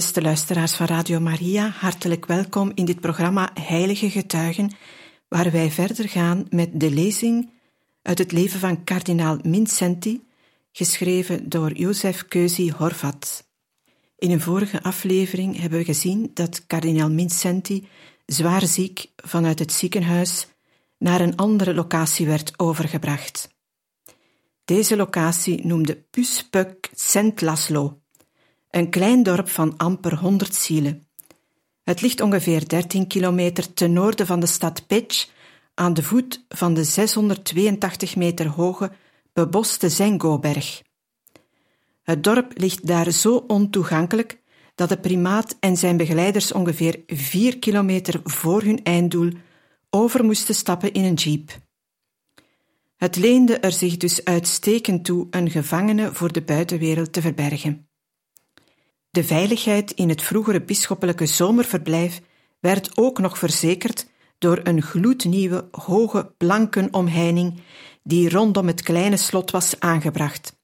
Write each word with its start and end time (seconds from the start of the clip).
Beste 0.00 0.22
luisteraars 0.22 0.74
van 0.74 0.86
Radio 0.86 1.20
Maria, 1.20 1.68
hartelijk 1.68 2.26
welkom 2.26 2.72
in 2.74 2.84
dit 2.84 3.00
programma 3.00 3.50
Heilige 3.54 4.10
Getuigen, 4.10 4.72
waar 5.28 5.50
wij 5.50 5.70
verder 5.70 6.08
gaan 6.08 6.46
met 6.50 6.80
de 6.80 6.90
lezing 6.90 7.50
uit 8.02 8.18
het 8.18 8.32
leven 8.32 8.60
van 8.60 8.84
kardinaal 8.84 9.38
Mincenti, 9.42 10.26
geschreven 10.72 11.48
door 11.48 11.72
Jozef 11.72 12.28
Keuzi 12.28 12.70
Horvat. 12.70 13.46
In 14.18 14.30
een 14.30 14.40
vorige 14.40 14.82
aflevering 14.82 15.60
hebben 15.60 15.78
we 15.78 15.84
gezien 15.84 16.30
dat 16.34 16.66
kardinaal 16.66 17.10
Mincenti 17.10 17.88
zwaar 18.26 18.66
ziek 18.66 19.06
vanuit 19.16 19.58
het 19.58 19.72
ziekenhuis 19.72 20.46
naar 20.98 21.20
een 21.20 21.36
andere 21.36 21.74
locatie 21.74 22.26
werd 22.26 22.58
overgebracht. 22.58 23.48
Deze 24.64 24.96
locatie 24.96 25.66
noemde 25.66 25.96
Puspuk 25.96 26.90
Saint 26.94 27.40
Laszlo, 27.40 27.99
een 28.70 28.90
klein 28.90 29.22
dorp 29.22 29.48
van 29.48 29.76
amper 29.76 30.16
100 30.16 30.54
zielen. 30.54 31.06
Het 31.82 32.00
ligt 32.00 32.20
ongeveer 32.20 32.68
13 32.68 33.06
kilometer 33.06 33.72
ten 33.72 33.92
noorden 33.92 34.26
van 34.26 34.40
de 34.40 34.46
stad 34.46 34.86
Pech, 34.86 35.28
aan 35.74 35.94
de 35.94 36.02
voet 36.02 36.44
van 36.48 36.74
de 36.74 36.84
682 36.84 38.16
meter 38.16 38.46
hoge 38.46 38.90
beboste 39.32 39.88
Zengo-berg. 39.88 40.82
Het 42.02 42.24
dorp 42.24 42.52
ligt 42.56 42.86
daar 42.86 43.10
zo 43.10 43.44
ontoegankelijk 43.46 44.40
dat 44.74 44.88
de 44.88 44.98
primaat 44.98 45.56
en 45.60 45.76
zijn 45.76 45.96
begeleiders 45.96 46.52
ongeveer 46.52 47.02
4 47.06 47.58
kilometer 47.58 48.20
voor 48.24 48.62
hun 48.62 48.84
einddoel 48.84 49.32
over 49.90 50.24
moesten 50.24 50.54
stappen 50.54 50.92
in 50.92 51.04
een 51.04 51.14
jeep. 51.14 51.58
Het 52.96 53.16
leende 53.16 53.58
er 53.58 53.72
zich 53.72 53.96
dus 53.96 54.24
uitstekend 54.24 55.04
toe 55.04 55.26
een 55.30 55.50
gevangene 55.50 56.14
voor 56.14 56.32
de 56.32 56.42
buitenwereld 56.42 57.12
te 57.12 57.20
verbergen. 57.20 57.89
De 59.10 59.24
veiligheid 59.24 59.90
in 59.90 60.08
het 60.08 60.22
vroegere 60.22 60.62
bisschoppelijke 60.62 61.26
zomerverblijf 61.26 62.20
werd 62.60 62.96
ook 62.96 63.18
nog 63.18 63.38
verzekerd 63.38 64.06
door 64.38 64.60
een 64.62 64.82
gloednieuwe, 64.82 65.68
hoge, 65.70 66.34
omheining 66.90 67.60
die 68.02 68.30
rondom 68.30 68.66
het 68.66 68.82
kleine 68.82 69.16
slot 69.16 69.50
was 69.50 69.80
aangebracht, 69.80 70.58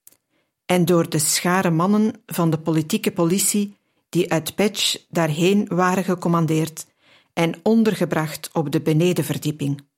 en 0.66 0.84
door 0.84 1.08
de 1.08 1.19
schare 1.19 1.70
mannen 1.70 2.22
van 2.27 2.50
de 2.50 2.58
politieke 2.58 3.12
politie 3.12 3.77
die 4.08 4.33
uit 4.33 4.55
Petch 4.55 5.06
daarheen 5.08 5.66
waren 5.69 6.05
gecommandeerd 6.05 6.86
en 7.33 7.55
ondergebracht 7.62 8.50
op 8.53 8.70
de 8.70 8.81
benedenverdieping. 8.81 9.88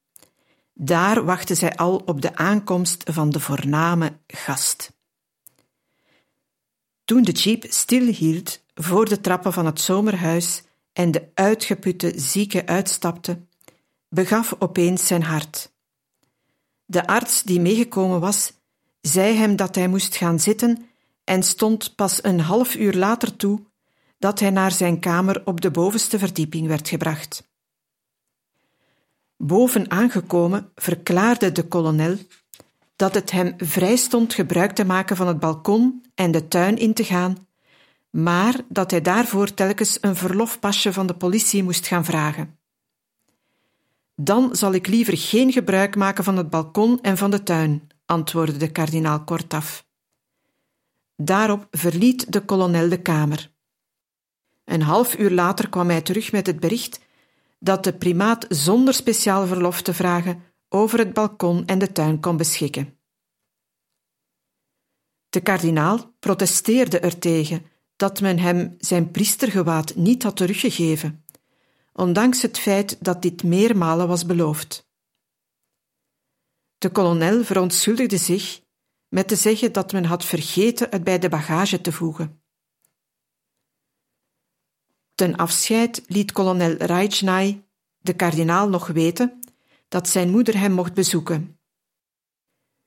Daar 0.75 1.25
wachten 1.25 1.57
zij 1.57 1.77
al 1.77 2.03
op 2.05 2.21
de 2.23 2.37
aankomst 2.37 3.11
van 3.11 3.31
de 3.31 3.41
voorname 3.41 4.19
gast. 4.27 4.98
Toen 7.09 7.23
de 7.23 7.33
jeep 7.33 7.64
stilhield 7.69 8.64
voor 8.75 9.09
de 9.09 9.20
trappen 9.20 9.53
van 9.53 9.67
het 9.67 9.81
zomerhuis 9.81 10.62
en 10.92 11.11
de 11.11 11.28
uitgeputte 11.34 12.12
zieke 12.17 12.67
uitstapte, 12.67 13.41
begaf 14.09 14.55
opeens 14.59 15.06
zijn 15.06 15.23
hart. 15.23 15.73
De 16.84 17.06
arts 17.06 17.42
die 17.42 17.61
meegekomen 17.61 18.20
was, 18.20 18.53
zei 19.00 19.37
hem 19.37 19.56
dat 19.56 19.75
hij 19.75 19.89
moest 19.89 20.17
gaan 20.17 20.41
zitten 20.41 20.87
en 21.25 21.42
stond 21.42 21.95
pas 21.95 22.25
een 22.25 22.41
half 22.41 22.75
uur 22.75 22.95
later 22.95 23.37
toe 23.37 23.61
dat 24.19 24.41
hij 24.41 24.50
naar 24.50 24.72
zijn 24.72 25.00
kamer 25.00 25.43
op 25.44 25.60
de 25.60 25.71
bovenste 25.71 26.19
verdieping 26.19 26.66
werd 26.66 26.88
gebracht. 26.88 27.49
Boven 29.37 29.91
aangekomen 29.91 30.72
verklaarde 30.75 31.53
de 31.53 31.69
kolonel 31.69 32.16
dat 32.98 33.14
het 33.14 33.31
hem 33.31 33.54
vrij 33.56 33.97
stond 33.97 34.34
gebruik 34.34 34.72
te 34.72 34.84
maken 34.84 35.16
van 35.16 35.26
het 35.26 35.38
balkon 35.38 36.04
en 36.14 36.31
de 36.31 36.48
tuin 36.48 36.78
in 36.78 36.94
te 36.94 37.04
gaan, 37.04 37.47
maar 38.10 38.60
dat 38.69 38.91
hij 38.91 39.00
daarvoor 39.00 39.54
telkens 39.54 39.98
een 40.00 40.16
verlofpasje 40.16 40.92
van 40.92 41.06
de 41.06 41.14
politie 41.14 41.62
moest 41.62 41.86
gaan 41.86 42.04
vragen. 42.04 42.59
Dan 44.14 44.56
zal 44.56 44.72
ik 44.72 44.86
liever 44.86 45.16
geen 45.16 45.53
gebruik 45.53 45.97
maken 45.97 46.25
van 46.25 46.36
het 46.36 46.50
balkon 46.50 47.00
en 47.00 47.16
van 47.16 47.31
de 47.31 47.42
tuin, 47.42 47.88
antwoordde 48.06 48.56
de 48.56 48.72
kardinaal 48.72 49.25
kortaf. 49.25 49.86
Daarop 51.16 51.66
verliet 51.70 52.32
de 52.32 52.41
kolonel 52.41 52.88
de 52.88 53.03
kamer. 53.03 53.50
Een 54.65 54.82
half 54.82 55.19
uur 55.19 55.30
later 55.30 55.69
kwam 55.69 55.88
hij 55.88 56.03
terug 56.03 56.32
met 56.32 56.47
het 56.47 56.60
bericht 56.60 57.00
dat 57.59 57.84
de 57.84 57.92
primaat 57.92 58.47
zonder 58.48 58.94
speciaal 58.94 59.47
verlof 59.47 59.82
te 59.82 59.94
vragen 59.94 60.42
over 60.69 60.99
het 60.99 61.12
balkon 61.12 61.67
en 61.67 61.79
de 61.79 61.93
tuin 61.93 62.21
kon 62.21 62.37
beschikken. 62.37 62.99
De 65.29 65.41
kardinaal 65.41 66.15
protesteerde 66.19 66.99
ertegen 66.99 67.67
dat 67.97 68.21
men 68.21 68.39
hem 68.39 68.75
zijn 68.78 69.11
priestergewaad 69.11 69.95
niet 69.95 70.23
had 70.23 70.37
teruggegeven, 70.37 71.25
ondanks 71.93 72.43
het 72.43 72.59
feit 72.59 73.05
dat 73.05 73.23
dit 73.23 73.43
meermalen 73.43 74.09
was 74.09 74.27
beloofd. 74.27 74.89
De 76.78 76.91
kolonel 76.91 77.45
verontschuldigde 77.45 78.17
zich 78.17 78.61
met 79.09 79.28
te 79.28 79.37
zeggen 79.37 79.73
dat 79.73 79.93
men 79.93 80.05
had 80.05 80.25
vergeten 80.25 80.91
het 80.91 81.05
bij 81.05 81.19
de 81.19 81.28
bagage 81.28 81.81
te 81.81 81.93
voegen. 81.93 82.43
Ten 85.15 85.37
afscheid 85.37 86.03
liet 86.07 86.33
kolonel 86.33 86.77
Rajnai 86.77 87.65
de 87.99 88.15
kardinaal 88.15 88.69
nog 88.69 88.87
weten 88.87 89.41
dat 89.88 90.09
zijn 90.09 90.31
moeder 90.31 90.59
hem 90.59 90.72
mocht 90.72 90.94
bezoeken. 90.94 91.60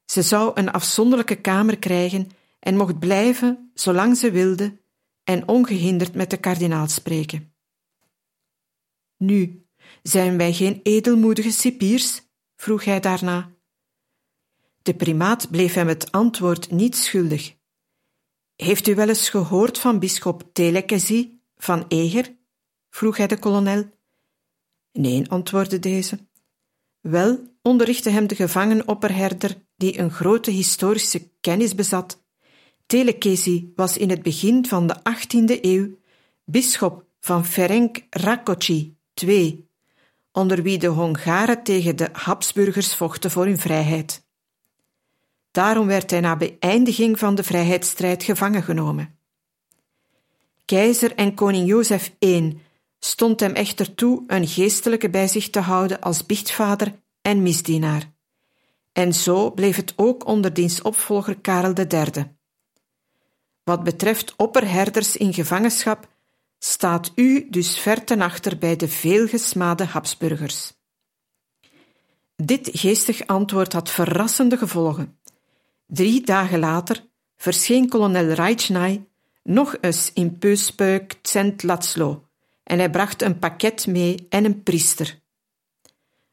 Ze 0.05 0.21
zou 0.21 0.51
een 0.53 0.71
afzonderlijke 0.71 1.35
kamer 1.35 1.77
krijgen 1.79 2.29
en 2.59 2.77
mocht 2.77 2.99
blijven 2.99 3.71
zolang 3.73 4.17
ze 4.17 4.31
wilde 4.31 4.81
en 5.23 5.47
ongehinderd 5.47 6.15
met 6.15 6.29
de 6.29 6.37
kardinaal 6.37 6.87
spreken. 6.87 7.55
Nu, 9.17 9.65
zijn 10.03 10.37
wij 10.37 10.53
geen 10.53 10.79
edelmoedige 10.83 11.51
cipiers? 11.51 12.21
vroeg 12.55 12.85
hij 12.85 12.99
daarna. 12.99 13.51
De 14.81 14.95
primaat 14.95 15.49
bleef 15.51 15.73
hem 15.73 15.87
het 15.87 16.11
antwoord 16.11 16.71
niet 16.71 16.95
schuldig. 16.95 17.55
Heeft 18.55 18.87
u 18.87 18.95
wel 18.95 19.09
eens 19.09 19.29
gehoord 19.29 19.77
van 19.77 19.99
bisschop 19.99 20.53
Telekesi 20.53 21.41
van 21.55 21.85
Eger? 21.87 22.37
vroeg 22.89 23.17
hij 23.17 23.27
de 23.27 23.39
kolonel. 23.39 23.89
Nee, 24.91 25.29
antwoordde 25.29 25.79
deze. 25.79 26.29
Wel 27.01 27.39
onderrichtte 27.61 28.09
hem 28.09 28.27
de 28.27 28.35
gevangen 28.35 28.87
opperherder, 28.87 29.55
die 29.75 29.99
een 29.99 30.11
grote 30.11 30.51
historische 30.51 31.29
kennis 31.41 31.75
bezat. 31.75 32.23
Telekesi 32.85 33.71
was 33.75 33.97
in 33.97 34.09
het 34.09 34.21
begin 34.21 34.65
van 34.65 34.87
de 34.87 34.95
18e 34.99 35.61
eeuw 35.61 35.97
bisschop 36.45 37.05
van 37.19 37.45
Ferenc 37.45 37.97
Rakoczy 38.09 38.95
II, 39.25 39.67
onder 40.31 40.63
wie 40.63 40.77
de 40.77 40.87
Hongaren 40.87 41.63
tegen 41.63 41.95
de 41.95 42.09
Habsburgers 42.11 42.95
vochten 42.95 43.31
voor 43.31 43.45
hun 43.45 43.59
vrijheid. 43.59 44.25
Daarom 45.51 45.87
werd 45.87 46.11
hij 46.11 46.19
na 46.19 46.35
beëindiging 46.35 47.19
van 47.19 47.35
de 47.35 47.43
vrijheidsstrijd 47.43 48.23
gevangen 48.23 48.63
genomen. 48.63 49.19
Keizer 50.65 51.15
en 51.15 51.33
koning 51.33 51.67
Jozef 51.67 52.11
I 52.19 52.59
stond 53.03 53.39
hem 53.39 53.53
echter 53.53 53.95
toe 53.95 54.23
een 54.27 54.47
geestelijke 54.47 55.09
bij 55.09 55.27
zich 55.27 55.49
te 55.49 55.59
houden 55.59 56.01
als 56.01 56.25
biechtvader 56.25 57.01
en 57.21 57.41
misdienaar. 57.41 58.11
En 58.91 59.13
zo 59.13 59.51
bleef 59.51 59.75
het 59.75 59.93
ook 59.95 60.25
onder 60.25 60.53
diens 60.53 60.81
opvolger 60.81 61.39
Karel 61.39 61.73
III. 61.73 62.35
Wat 63.63 63.83
betreft 63.83 64.33
opperherders 64.37 65.17
in 65.17 65.33
gevangenschap, 65.33 66.07
staat 66.59 67.11
u 67.15 67.47
dus 67.49 67.79
ver 67.79 68.03
ten 68.03 68.21
achter 68.21 68.57
bij 68.57 68.75
de 68.75 68.87
veelgesmade 68.87 69.85
Habsburgers. 69.85 70.73
Dit 72.35 72.69
geestig 72.73 73.27
antwoord 73.27 73.73
had 73.73 73.89
verrassende 73.89 74.57
gevolgen. 74.57 75.19
Drie 75.87 76.21
dagen 76.21 76.59
later 76.59 77.05
verscheen 77.37 77.89
kolonel 77.89 78.27
Rajchnai 78.27 79.05
nog 79.43 79.77
eens 79.81 80.13
in 80.13 80.37
Peuspeuk 80.37 81.13
Tsent 81.21 81.63
Latslo 81.63 82.29
en 82.63 82.77
hij 82.77 82.89
bracht 82.89 83.21
een 83.21 83.39
pakket 83.39 83.87
mee 83.87 84.25
en 84.29 84.45
een 84.45 84.63
priester. 84.63 85.19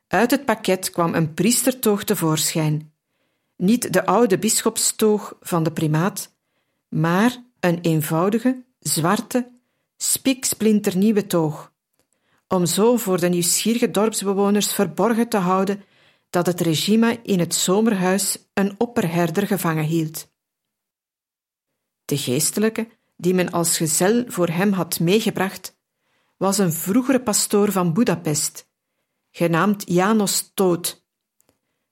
Uit 0.06 0.30
het 0.30 0.44
pakket 0.44 0.90
kwam 0.90 1.14
een 1.14 1.34
priestertoog 1.34 2.04
tevoorschijn. 2.04 2.92
Niet 3.56 3.92
de 3.92 4.06
oude 4.06 4.38
bisschopstoog 4.38 5.36
van 5.40 5.62
de 5.62 5.72
primaat, 5.72 6.34
maar 6.88 7.44
een 7.60 7.80
eenvoudige, 7.80 8.64
zwarte, 8.78 9.50
spiksplinternieuwe 9.96 11.26
toog, 11.26 11.72
om 12.48 12.66
zo 12.66 12.96
voor 12.96 13.20
de 13.20 13.28
nieuwsgierige 13.28 13.90
dorpsbewoners 13.90 14.72
verborgen 14.72 15.28
te 15.28 15.36
houden 15.36 15.84
dat 16.30 16.46
het 16.46 16.60
regime 16.60 17.20
in 17.22 17.38
het 17.38 17.54
zomerhuis 17.54 18.38
een 18.54 18.74
opperherder 18.78 19.46
gevangen 19.46 19.84
hield. 19.84 20.28
De 22.04 22.18
geestelijke, 22.18 22.88
die 23.16 23.34
men 23.34 23.50
als 23.50 23.76
gezel 23.76 24.24
voor 24.26 24.48
hem 24.48 24.72
had 24.72 25.00
meegebracht, 25.00 25.77
was 26.38 26.58
een 26.58 26.72
vroegere 26.72 27.22
pastoor 27.22 27.72
van 27.72 27.92
Budapest, 27.92 28.68
genaamd 29.30 29.82
Janos 29.86 30.50
Toot. 30.54 31.06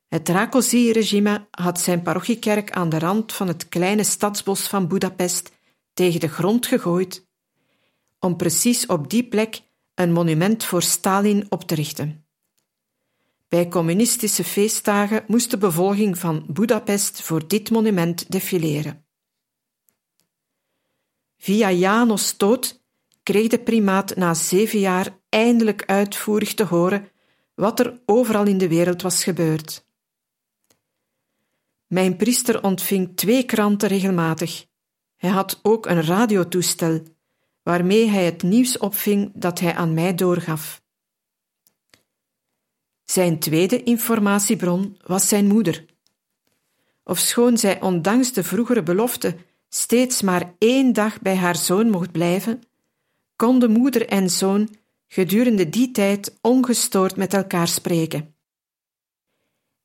Het 0.08 0.28
Rákóczi-regime 0.28 1.48
had 1.50 1.81
zijn 1.81 2.02
parochiekerk 2.02 2.70
aan 2.70 2.88
de 2.88 2.98
rand 2.98 3.32
van 3.32 3.48
het 3.48 3.69
kleine 3.69 4.04
stadsbos 4.04 4.69
van 4.69 4.88
Budapest 4.88 5.52
tegen 5.93 6.20
de 6.20 6.28
grond 6.28 6.66
gegooid, 6.66 7.26
om 8.19 8.37
precies 8.37 8.87
op 8.87 9.10
die 9.10 9.28
plek 9.28 9.62
een 9.94 10.12
monument 10.12 10.64
voor 10.64 10.82
Stalin 10.82 11.46
op 11.49 11.62
te 11.62 11.75
richten. 11.75 12.26
Bij 13.49 13.69
communistische 13.69 14.44
feestdagen 14.44 15.25
moest 15.26 15.50
de 15.50 15.58
bevolking 15.58 16.19
van 16.19 16.46
Budapest 16.49 17.22
voor 17.22 17.49
dit 17.49 17.70
monument 17.70 18.31
defileren. 18.31 19.06
Via 21.37 21.70
Janos 21.70 22.37
dood 22.37 22.84
kreeg 23.26 23.49
de 23.49 23.58
primaat 23.58 24.17
na 24.17 24.34
zeven 24.34 24.78
jaar 24.78 25.19
eindelijk 25.28 25.84
uitvoerig 25.84 26.55
te 26.55 26.64
horen 26.64 27.11
wat 27.55 27.81
er 27.81 28.00
overal 28.05 28.46
in 28.46 28.58
de 28.58 28.69
wereld 28.69 29.02
was 29.02 29.25
gebeurd. 29.25 29.87
Mijn 31.87 32.17
priester 32.17 32.62
ontving 32.62 33.17
twee 33.17 33.43
kranten 33.43 33.88
regelmatig. 33.88 34.67
Hij 35.17 35.31
had 35.31 35.61
ook 35.62 35.87
een 35.87 36.02
radiotoestel, 36.02 37.02
waarmee 37.62 38.08
hij 38.08 38.25
het 38.25 38.43
nieuws 38.43 38.78
opving 38.78 39.32
dat 39.34 39.61
hij 39.61 39.75
aan 39.75 39.94
mij 39.94 40.14
doorgaf. 40.14 40.82
Zijn 43.05 43.38
tweede 43.38 43.82
informatiebron 43.82 44.99
was 45.05 45.28
zijn 45.28 45.46
moeder. 45.46 45.84
Ofschoon 47.05 47.58
zij 47.58 47.81
ondanks 47.81 48.32
de 48.32 48.44
vroegere 48.44 48.82
belofte 48.82 49.37
steeds 49.69 50.23
maar 50.23 50.55
één 50.58 50.93
dag 50.93 51.20
bij 51.20 51.37
haar 51.37 51.56
zoon 51.56 51.90
mocht 51.90 52.12
blijven, 52.12 52.61
konden 53.36 53.70
moeder 53.70 54.08
en 54.08 54.30
zoon 54.30 54.68
gedurende 55.08 55.68
die 55.68 55.90
tijd 55.90 56.38
ongestoord 56.40 57.16
met 57.16 57.34
elkaar 57.34 57.68
spreken. 57.68 58.34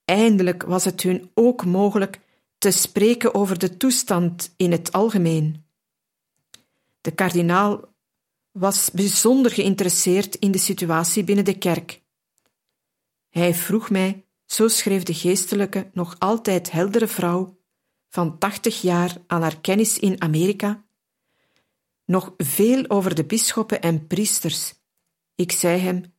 Eindelijk 0.06 0.64
was 0.64 0.86
het 0.86 1.02
hun 1.02 1.32
ook 1.34 1.66
mogelijk 1.66 2.20
te 2.58 2.72
spreken 2.72 3.34
over 3.34 3.60
de 3.60 3.78
toestand 3.78 4.54
in 4.58 4.72
het 4.72 4.92
algemeen. 4.92 5.66
De 7.02 7.12
kardinaal 7.12 7.94
was 8.52 8.92
bijzonder 8.92 9.52
geïnteresseerd 9.52 10.36
in 10.36 10.52
de 10.52 10.58
situatie 10.58 11.24
binnen 11.24 11.46
de 11.46 11.58
kerk. 11.58 12.02
Hij 13.30 13.54
vroeg 13.54 13.90
mij, 13.90 14.26
zo 14.46 14.68
schreef 14.68 15.04
de 15.04 15.14
geestelijke, 15.14 15.90
nog 15.94 16.16
altijd 16.20 16.72
heldere 16.72 17.08
vrouw, 17.08 17.58
van 18.10 18.38
tachtig 18.38 18.82
jaar 18.82 19.18
aan 19.28 19.42
haar 19.42 19.62
kennis 19.62 20.00
in 20.00 20.22
Amerika, 20.22 20.86
nog 22.06 22.34
veel 22.38 22.90
over 22.90 23.16
de 23.16 23.26
bisschoppen 23.26 23.82
en 23.82 24.08
priesters. 24.08 24.74
Ik 25.36 25.52
zei 25.52 25.80
hem: 25.80 26.14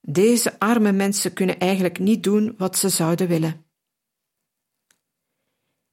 Deze 0.00 0.58
arme 0.58 0.92
mensen 0.92 1.32
kunnen 1.32 1.58
eigenlijk 1.58 1.98
niet 1.98 2.22
doen 2.22 2.54
wat 2.56 2.78
ze 2.78 2.88
zouden 2.88 3.28
willen. 3.28 3.64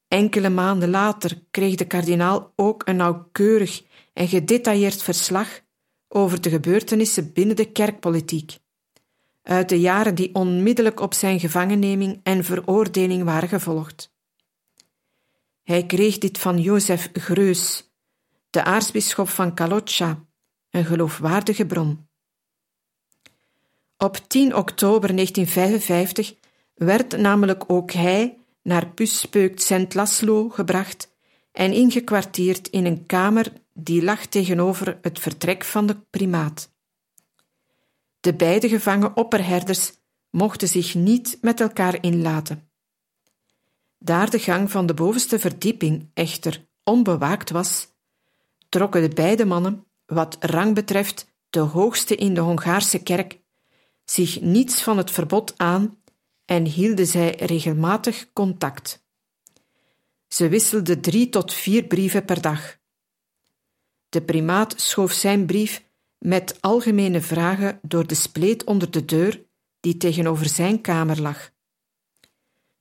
Enkele 0.07 0.49
maanden 0.49 0.89
later 0.89 1.45
kreeg 1.51 1.75
de 1.75 1.85
kardinaal 1.85 2.53
ook 2.55 2.87
een 2.87 2.95
nauwkeurig 2.95 3.83
en 4.13 4.27
gedetailleerd 4.27 5.03
verslag 5.03 5.61
over 6.07 6.41
de 6.41 6.49
gebeurtenissen 6.49 7.33
binnen 7.33 7.55
de 7.55 7.71
kerkpolitiek, 7.71 8.57
uit 9.41 9.69
de 9.69 9.79
jaren 9.79 10.15
die 10.15 10.35
onmiddellijk 10.35 10.99
op 10.99 11.13
zijn 11.13 11.39
gevangenneming 11.39 12.19
en 12.23 12.43
veroordeling 12.43 13.23
waren 13.23 13.49
gevolgd. 13.49 14.15
Hij 15.63 15.85
kreeg 15.85 16.17
dit 16.17 16.37
van 16.37 16.59
Jozef 16.61 17.09
Greus, 17.13 17.86
de 18.49 18.63
aartsbisschop 18.63 19.29
van 19.29 19.53
Kalocsa, 19.53 20.25
een 20.69 20.85
geloofwaardige 20.85 21.65
bron. 21.65 22.07
Op 23.97 24.17
10 24.27 24.55
oktober 24.55 25.15
1955 25.15 26.35
werd 26.73 27.17
namelijk 27.17 27.63
ook 27.67 27.91
hij 27.91 28.37
naar 28.63 28.87
Puspeukt 28.87 29.61
Sint 29.61 29.93
Laszlo 29.93 30.49
gebracht 30.49 31.15
en 31.51 31.73
ingekwartierd 31.73 32.67
in 32.67 32.85
een 32.85 33.05
kamer 33.05 33.51
die 33.73 34.03
lag 34.03 34.25
tegenover 34.25 34.97
het 35.01 35.19
vertrek 35.19 35.63
van 35.63 35.87
de 35.87 35.95
primaat. 36.09 36.71
De 38.19 38.33
beide 38.33 38.69
gevangen 38.69 39.15
opperherders 39.15 39.91
mochten 40.29 40.67
zich 40.67 40.95
niet 40.95 41.37
met 41.41 41.59
elkaar 41.59 42.03
inlaten. 42.03 42.69
Daar 43.99 44.29
de 44.29 44.39
gang 44.39 44.71
van 44.71 44.85
de 44.85 44.93
bovenste 44.93 45.39
verdieping 45.39 46.09
echter 46.13 46.67
onbewaakt 46.83 47.49
was, 47.49 47.87
trokken 48.69 49.01
de 49.01 49.15
beide 49.15 49.45
mannen, 49.45 49.85
wat 50.05 50.37
rang 50.39 50.75
betreft 50.75 51.27
de 51.49 51.59
hoogste 51.59 52.15
in 52.15 52.33
de 52.33 52.41
Hongaarse 52.41 53.03
kerk, 53.03 53.39
zich 54.05 54.41
niets 54.41 54.81
van 54.83 54.97
het 54.97 55.11
verbod 55.11 55.53
aan 55.57 55.97
en 56.45 56.65
hielden 56.65 57.07
zij 57.07 57.35
regelmatig 57.35 58.33
contact. 58.33 59.05
Ze 60.27 60.49
wisselden 60.49 61.01
drie 61.01 61.29
tot 61.29 61.53
vier 61.53 61.83
brieven 61.83 62.25
per 62.25 62.41
dag. 62.41 62.77
De 64.09 64.21
primaat 64.21 64.81
schoof 64.81 65.11
zijn 65.11 65.45
brief 65.45 65.85
met 66.17 66.57
algemene 66.61 67.21
vragen 67.21 67.79
door 67.81 68.07
de 68.07 68.15
spleet 68.15 68.63
onder 68.63 68.91
de 68.91 69.05
deur 69.05 69.45
die 69.79 69.97
tegenover 69.97 70.45
zijn 70.45 70.81
kamer 70.81 71.21
lag. 71.21 71.51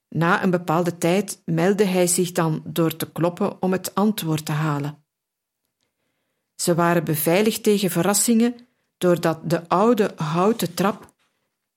Na 0.09 0.43
een 0.43 0.50
bepaalde 0.50 0.99
tijd 0.99 1.43
meldde 1.44 1.85
hij 1.85 2.06
zich 2.06 2.33
dan 2.33 2.62
door 2.65 2.97
te 2.97 3.12
kloppen 3.12 3.62
om 3.62 3.73
het 3.73 3.94
antwoord 3.94 4.44
te 4.44 4.53
halen. 4.53 5.05
Ze 6.56 6.75
waren 6.75 7.05
beveiligd 7.05 7.62
tegen 7.62 7.91
verrassingen 7.91 8.56
doordat 8.99 9.50
de 9.50 9.69
oude 9.69 10.12
houten 10.17 10.75
trap, 10.75 11.14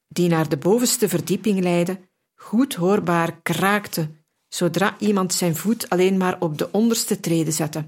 die 0.08 0.30
naar 0.30 0.50
de 0.50 0.58
bovenste 0.58 1.10
verdieping 1.10 1.60
leidde, 1.60 2.00
goed 2.36 2.74
hoorbaar 2.74 3.42
kraakte 3.42 4.10
zodra 4.50 4.96
iemand 5.00 5.34
zijn 5.34 5.56
voet 5.56 5.90
alleen 5.90 6.18
maar 6.18 6.42
op 6.42 6.58
de 6.58 6.72
onderste 6.72 7.20
trede 7.20 7.52
zette. 7.52 7.88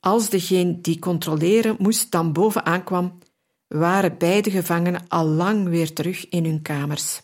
Als 0.00 0.30
degene 0.30 0.80
die 0.80 0.98
controleren 0.98 1.76
moest 1.78 2.10
dan 2.10 2.32
bovenaan 2.32 2.84
kwam, 2.84 3.18
waren 3.66 4.18
beide 4.18 4.50
gevangenen 4.50 5.08
al 5.08 5.26
lang 5.26 5.68
weer 5.68 5.92
terug 5.92 6.28
in 6.28 6.44
hun 6.44 6.62
kamers. 6.62 7.22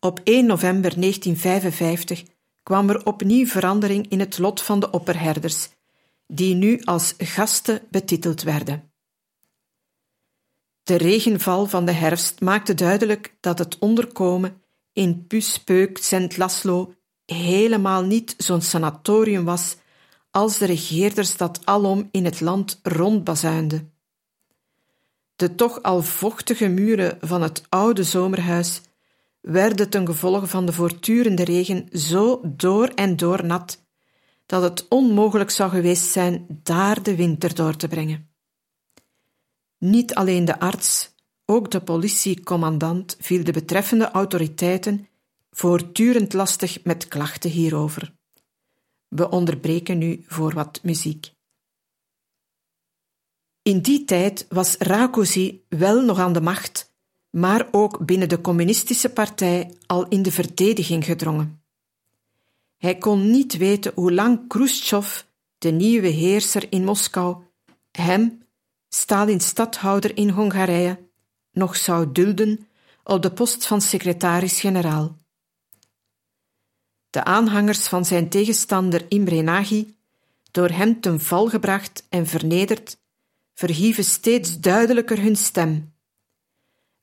Op 0.00 0.20
1 0.24 0.46
november 0.46 1.00
1955 1.00 2.24
kwam 2.66 2.88
er 2.88 3.06
opnieuw 3.06 3.46
verandering 3.46 4.08
in 4.08 4.20
het 4.20 4.38
lot 4.38 4.62
van 4.62 4.80
de 4.80 4.90
opperherders, 4.90 5.68
die 6.26 6.54
nu 6.54 6.80
als 6.84 7.14
gasten 7.18 7.82
betiteld 7.90 8.42
werden. 8.42 8.90
De 10.82 10.96
regenval 10.96 11.66
van 11.66 11.84
de 11.84 11.92
herfst 11.92 12.40
maakte 12.40 12.74
duidelijk 12.74 13.36
dat 13.40 13.58
het 13.58 13.78
onderkomen 13.78 14.62
in 14.92 15.26
Puspeuk 15.26 15.98
Sint 15.98 16.36
Laszlo 16.36 16.94
helemaal 17.26 18.02
niet 18.02 18.34
zo'n 18.38 18.62
sanatorium 18.62 19.44
was 19.44 19.76
als 20.30 20.58
de 20.58 20.66
regeerders 20.66 21.36
dat 21.36 21.60
alom 21.64 22.08
in 22.10 22.24
het 22.24 22.40
land 22.40 22.80
rondbazuinden. 22.82 23.92
De 25.36 25.54
toch 25.54 25.82
al 25.82 26.02
vochtige 26.02 26.68
muren 26.68 27.18
van 27.20 27.42
het 27.42 27.62
oude 27.68 28.02
zomerhuis 28.02 28.80
werden 29.46 29.90
ten 29.90 30.06
gevolge 30.06 30.46
van 30.46 30.66
de 30.66 30.72
voortdurende 30.72 31.44
regen 31.44 31.88
zo 31.92 32.40
door 32.44 32.88
en 32.88 33.16
door 33.16 33.44
nat 33.44 33.84
dat 34.46 34.62
het 34.62 34.88
onmogelijk 34.88 35.50
zou 35.50 35.70
geweest 35.70 36.10
zijn 36.10 36.46
daar 36.62 37.02
de 37.02 37.16
winter 37.16 37.54
door 37.54 37.76
te 37.76 37.88
brengen. 37.88 38.30
Niet 39.78 40.14
alleen 40.14 40.44
de 40.44 40.60
arts, 40.60 41.14
ook 41.44 41.70
de 41.70 41.80
politiecommandant 41.80 43.16
viel 43.20 43.44
de 43.44 43.52
betreffende 43.52 44.10
autoriteiten 44.10 45.08
voortdurend 45.50 46.32
lastig 46.32 46.84
met 46.84 47.08
klachten 47.08 47.50
hierover. 47.50 48.14
We 49.08 49.30
onderbreken 49.30 49.98
nu 49.98 50.24
voor 50.26 50.54
wat 50.54 50.80
muziek. 50.82 51.30
In 53.62 53.80
die 53.80 54.04
tijd 54.04 54.46
was 54.48 54.76
Rakosi 54.76 55.64
wel 55.68 56.02
nog 56.02 56.18
aan 56.18 56.32
de 56.32 56.40
macht 56.40 56.94
maar 57.30 57.68
ook 57.70 58.06
binnen 58.06 58.28
de 58.28 58.40
communistische 58.40 59.10
partij 59.10 59.74
al 59.86 60.08
in 60.08 60.22
de 60.22 60.32
verdediging 60.32 61.04
gedrongen. 61.04 61.60
Hij 62.78 62.98
kon 62.98 63.30
niet 63.30 63.56
weten 63.56 63.92
hoe 63.94 64.12
lang 64.12 64.48
Khrushchev, 64.48 65.22
de 65.58 65.70
nieuwe 65.70 66.08
heerser 66.08 66.72
in 66.72 66.84
Moskou, 66.84 67.36
hem, 67.90 68.42
Stalins 68.88 69.46
stadhouder 69.46 70.16
in 70.16 70.30
Hongarije, 70.30 70.98
nog 71.52 71.76
zou 71.76 72.12
dulden 72.12 72.68
op 73.04 73.22
de 73.22 73.32
post 73.32 73.66
van 73.66 73.80
secretaris-generaal. 73.80 75.16
De 77.10 77.24
aanhangers 77.24 77.86
van 77.86 78.04
zijn 78.04 78.28
tegenstander 78.28 79.04
Imre 79.08 79.42
Nagy, 79.42 79.86
door 80.50 80.68
hem 80.68 81.00
ten 81.00 81.20
val 81.20 81.48
gebracht 81.48 82.06
en 82.08 82.26
vernederd, 82.26 82.98
verhieven 83.54 84.04
steeds 84.04 84.60
duidelijker 84.60 85.20
hun 85.22 85.36
stem 85.36 85.94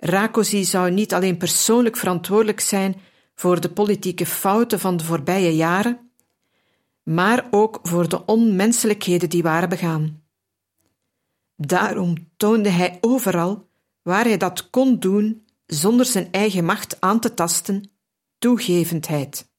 Rakosi 0.05 0.63
zou 0.65 0.91
niet 0.91 1.13
alleen 1.13 1.37
persoonlijk 1.37 1.97
verantwoordelijk 1.97 2.59
zijn 2.59 2.95
voor 3.35 3.61
de 3.61 3.69
politieke 3.69 4.25
fouten 4.25 4.79
van 4.79 4.97
de 4.97 5.03
voorbije 5.03 5.55
jaren, 5.55 6.11
maar 7.03 7.47
ook 7.51 7.79
voor 7.83 8.09
de 8.09 8.25
onmenselijkheden 8.25 9.29
die 9.29 9.43
waren 9.43 9.69
begaan. 9.69 10.23
Daarom 11.55 12.15
toonde 12.37 12.69
hij 12.69 12.97
overal, 13.01 13.69
waar 14.01 14.23
hij 14.23 14.37
dat 14.37 14.69
kon 14.69 14.99
doen 14.99 15.45
zonder 15.65 16.05
zijn 16.05 16.31
eigen 16.31 16.65
macht 16.65 17.01
aan 17.01 17.19
te 17.19 17.33
tasten, 17.33 17.91
toegevendheid. 18.37 19.51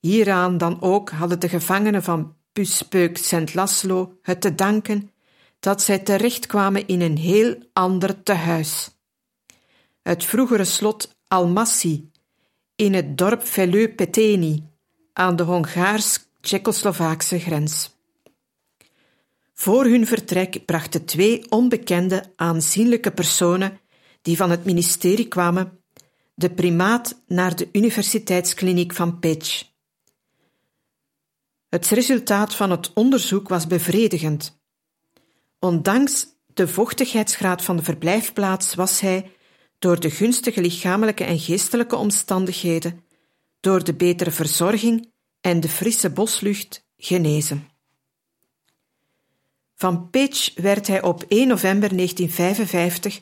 Hieraan 0.00 0.58
dan 0.58 0.82
ook 0.82 1.10
hadden 1.10 1.40
de 1.40 1.48
gevangenen 1.48 2.02
van 2.02 2.36
Puspeuk 2.52 3.18
Sint 3.18 3.54
Laszlo 3.54 4.18
het 4.22 4.40
te 4.40 4.54
danken 4.54 5.10
dat 5.66 5.82
zij 5.82 5.98
terechtkwamen 5.98 6.86
in 6.86 7.00
een 7.00 7.16
heel 7.16 7.56
ander 7.72 8.22
tehuis. 8.22 8.90
Het 10.02 10.24
vroegere 10.24 10.64
slot 10.64 11.16
Almassi 11.28 12.10
in 12.76 12.94
het 12.94 13.18
dorp 13.18 13.46
Veleu-Peteni 13.46 14.64
aan 15.12 15.36
de 15.36 15.42
Hongaars-Tsjechoslovaakse 15.42 17.38
grens. 17.38 17.96
Voor 19.54 19.84
hun 19.84 20.06
vertrek 20.06 20.64
brachten 20.64 21.04
twee 21.04 21.50
onbekende 21.50 22.32
aanzienlijke 22.36 23.10
personen 23.10 23.80
die 24.22 24.36
van 24.36 24.50
het 24.50 24.64
ministerie 24.64 25.28
kwamen 25.28 25.80
de 26.34 26.50
primaat 26.50 27.22
naar 27.26 27.56
de 27.56 27.68
universiteitskliniek 27.72 28.92
van 28.92 29.18
Pécs. 29.18 29.76
Het 31.68 31.86
resultaat 31.86 32.54
van 32.54 32.70
het 32.70 32.90
onderzoek 32.94 33.48
was 33.48 33.66
bevredigend. 33.66 34.64
Ondanks 35.58 36.26
de 36.54 36.68
vochtigheidsgraad 36.68 37.62
van 37.62 37.76
de 37.76 37.82
verblijfplaats 37.82 38.74
was 38.74 39.00
hij, 39.00 39.30
door 39.78 40.00
de 40.00 40.10
gunstige 40.10 40.60
lichamelijke 40.60 41.24
en 41.24 41.38
geestelijke 41.38 41.96
omstandigheden, 41.96 43.04
door 43.60 43.84
de 43.84 43.94
betere 43.94 44.30
verzorging 44.30 45.12
en 45.40 45.60
de 45.60 45.68
frisse 45.68 46.10
boslucht, 46.10 46.86
genezen. 46.96 47.68
Van 49.74 50.10
Pécs 50.10 50.52
werd 50.54 50.86
hij 50.86 51.02
op 51.02 51.24
1 51.28 51.48
november 51.48 51.96
1955 51.96 53.20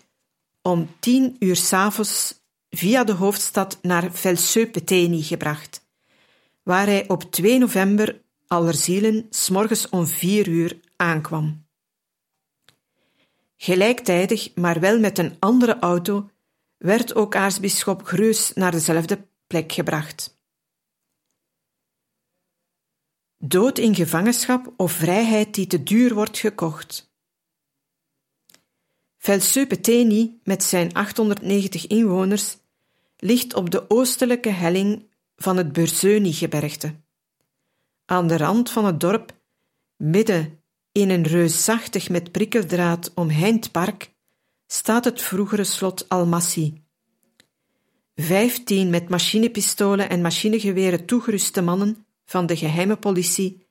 om 0.62 0.90
tien 1.00 1.36
uur 1.38 1.56
s'avonds 1.56 2.42
via 2.70 3.04
de 3.04 3.12
hoofdstad 3.12 3.78
naar 3.82 4.12
Velseu-Peteni 4.12 5.22
gebracht, 5.22 5.86
waar 6.62 6.86
hij 6.86 7.08
op 7.08 7.32
2 7.32 7.58
november 7.58 8.22
Allerzielen 8.46 9.26
s'morgens 9.30 9.88
om 9.88 10.06
vier 10.06 10.48
uur 10.48 10.80
aankwam. 10.96 11.63
Gelijktijdig, 13.56 14.54
maar 14.54 14.80
wel 14.80 14.98
met 14.98 15.18
een 15.18 15.36
andere 15.38 15.78
auto, 15.78 16.30
werd 16.76 17.14
ook 17.14 17.36
aartsbisschop 17.36 18.02
Greus 18.02 18.52
naar 18.52 18.70
dezelfde 18.70 19.26
plek 19.46 19.72
gebracht. 19.72 20.38
Dood 23.38 23.78
in 23.78 23.94
gevangenschap 23.94 24.72
of 24.76 24.92
vrijheid 24.92 25.54
die 25.54 25.66
te 25.66 25.82
duur 25.82 26.14
wordt 26.14 26.38
gekocht. 26.38 27.12
Velseu-Peteni 29.16 30.40
met 30.42 30.62
zijn 30.62 30.92
890 30.92 31.86
inwoners 31.86 32.56
ligt 33.16 33.54
op 33.54 33.70
de 33.70 33.90
oostelijke 33.90 34.48
helling 34.48 35.10
van 35.36 35.56
het 35.56 35.72
Berzeunie-gebergte. 35.72 36.94
Aan 38.04 38.26
de 38.26 38.36
rand 38.36 38.70
van 38.70 38.84
het 38.84 39.00
dorp, 39.00 39.32
midden 39.96 40.63
in 40.94 41.10
een 41.10 41.22
reusachtig 41.22 42.08
met 42.08 42.32
prikkeldraad 42.32 43.12
omheind 43.14 43.70
park, 43.70 44.10
staat 44.66 45.04
het 45.04 45.22
vroegere 45.22 45.64
slot 45.64 46.08
Almassi. 46.08 46.82
Vijftien 48.14 48.90
met 48.90 49.08
machinepistolen 49.08 50.08
en 50.08 50.20
machinegeweren 50.20 51.04
toegeruste 51.04 51.62
mannen 51.62 52.06
van 52.24 52.46
de 52.46 52.56
geheime 52.56 52.96
politie 52.96 53.66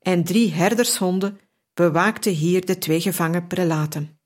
en 0.00 0.24
drie 0.24 0.52
herdershonden 0.52 1.40
bewaakten 1.74 2.32
hier 2.32 2.66
de 2.66 2.78
twee 2.78 3.00
gevangen 3.00 3.46
prelaten. 3.46 4.18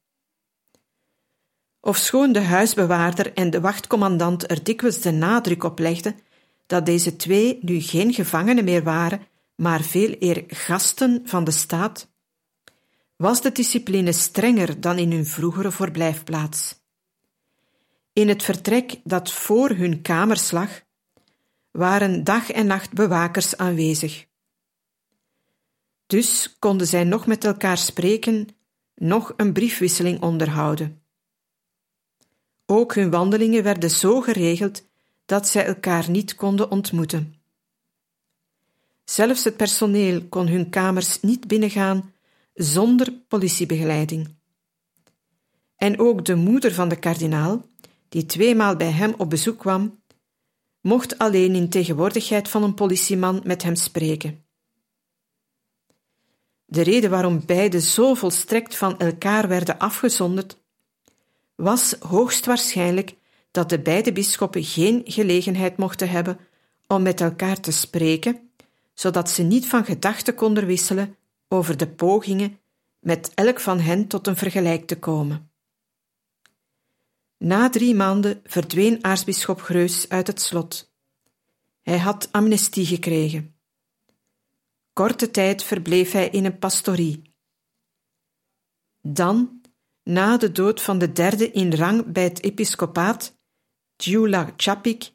Ofschoon 1.80 2.32
de 2.32 2.40
huisbewaarder 2.40 3.32
en 3.32 3.50
de 3.50 3.60
wachtcommandant 3.60 4.50
er 4.50 4.64
dikwijls 4.64 5.00
de 5.00 5.10
nadruk 5.10 5.64
op 5.64 5.78
legden 5.78 6.18
dat 6.66 6.86
deze 6.86 7.16
twee 7.16 7.58
nu 7.60 7.80
geen 7.80 8.12
gevangenen 8.14 8.64
meer 8.64 8.82
waren, 8.82 9.26
maar 9.56 9.82
veel 9.82 10.14
eer 10.18 10.44
gasten 10.48 11.22
van 11.24 11.44
de 11.44 11.50
staat, 11.50 12.12
was 13.24 13.40
de 13.40 13.52
discipline 13.52 14.12
strenger 14.12 14.80
dan 14.80 14.98
in 14.98 15.12
hun 15.12 15.26
vroegere 15.26 15.70
verblijfplaats. 15.70 16.82
In 18.12 18.28
het 18.28 18.42
vertrek 18.42 19.00
dat 19.04 19.32
voor 19.32 19.70
hun 19.70 20.02
kamers 20.02 20.50
lag, 20.50 20.82
waren 21.70 22.24
dag 22.24 22.50
en 22.50 22.66
nacht 22.66 22.92
bewakers 22.92 23.56
aanwezig. 23.56 24.26
Dus 26.06 26.56
konden 26.58 26.86
zij 26.86 27.04
nog 27.04 27.26
met 27.26 27.44
elkaar 27.44 27.78
spreken, 27.78 28.48
nog 28.94 29.32
een 29.36 29.52
briefwisseling 29.52 30.20
onderhouden. 30.20 31.02
Ook 32.66 32.94
hun 32.94 33.10
wandelingen 33.10 33.62
werden 33.62 33.90
zo 33.90 34.20
geregeld 34.20 34.84
dat 35.24 35.48
zij 35.48 35.66
elkaar 35.66 36.10
niet 36.10 36.34
konden 36.34 36.70
ontmoeten. 36.70 37.34
Zelfs 39.04 39.44
het 39.44 39.56
personeel 39.56 40.24
kon 40.28 40.46
hun 40.48 40.70
kamers 40.70 41.20
niet 41.20 41.46
binnengaan 41.46 42.13
zonder 42.54 43.12
politiebegeleiding. 43.28 44.34
En 45.76 45.98
ook 45.98 46.24
de 46.24 46.34
moeder 46.34 46.72
van 46.72 46.88
de 46.88 46.96
kardinaal, 46.96 47.68
die 48.08 48.26
tweemaal 48.26 48.76
bij 48.76 48.90
hem 48.90 49.14
op 49.16 49.30
bezoek 49.30 49.58
kwam, 49.58 50.02
mocht 50.80 51.18
alleen 51.18 51.54
in 51.54 51.68
tegenwoordigheid 51.68 52.48
van 52.48 52.62
een 52.62 52.74
politieman 52.74 53.40
met 53.44 53.62
hem 53.62 53.74
spreken. 53.74 54.44
De 56.64 56.82
reden 56.82 57.10
waarom 57.10 57.46
beiden 57.46 57.82
zo 57.82 58.14
volstrekt 58.14 58.76
van 58.76 58.98
elkaar 58.98 59.48
werden 59.48 59.78
afgezonderd, 59.78 60.62
was 61.54 61.92
hoogstwaarschijnlijk 61.92 63.14
dat 63.50 63.68
de 63.68 63.80
beide 63.80 64.12
bisschoppen 64.12 64.64
geen 64.64 65.02
gelegenheid 65.04 65.76
mochten 65.76 66.08
hebben 66.08 66.38
om 66.86 67.02
met 67.02 67.20
elkaar 67.20 67.60
te 67.60 67.72
spreken, 67.72 68.50
zodat 68.94 69.30
ze 69.30 69.42
niet 69.42 69.66
van 69.66 69.84
gedachten 69.84 70.34
konden 70.34 70.66
wisselen 70.66 71.16
over 71.54 71.76
de 71.76 71.88
pogingen 71.88 72.60
met 72.98 73.34
elk 73.34 73.60
van 73.60 73.80
hen 73.80 74.06
tot 74.06 74.26
een 74.26 74.36
vergelijk 74.36 74.86
te 74.86 74.98
komen. 74.98 75.52
Na 77.38 77.70
drie 77.70 77.94
maanden 77.94 78.40
verdween 78.44 79.04
aartsbisschop 79.04 79.60
Greus 79.60 80.08
uit 80.08 80.26
het 80.26 80.40
slot. 80.40 80.92
Hij 81.82 81.98
had 81.98 82.28
amnestie 82.32 82.86
gekregen. 82.86 83.56
Korte 84.92 85.30
tijd 85.30 85.62
verbleef 85.62 86.12
hij 86.12 86.28
in 86.28 86.44
een 86.44 86.58
pastorie. 86.58 87.34
Dan, 89.00 89.60
na 90.02 90.36
de 90.36 90.52
dood 90.52 90.82
van 90.82 90.98
de 90.98 91.12
derde 91.12 91.50
in 91.50 91.74
rang 91.74 92.12
bij 92.12 92.24
het 92.24 92.42
episcopaat, 92.42 93.38
Giula 93.96 94.52
Chapik, 94.56 95.12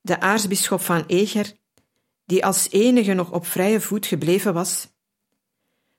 de 0.00 0.20
aartsbisschop 0.20 0.80
van 0.80 1.04
Eger, 1.06 1.56
die 2.24 2.44
als 2.44 2.70
enige 2.70 3.12
nog 3.12 3.32
op 3.32 3.46
vrije 3.46 3.80
voet 3.80 4.06
gebleven 4.06 4.54
was, 4.54 4.95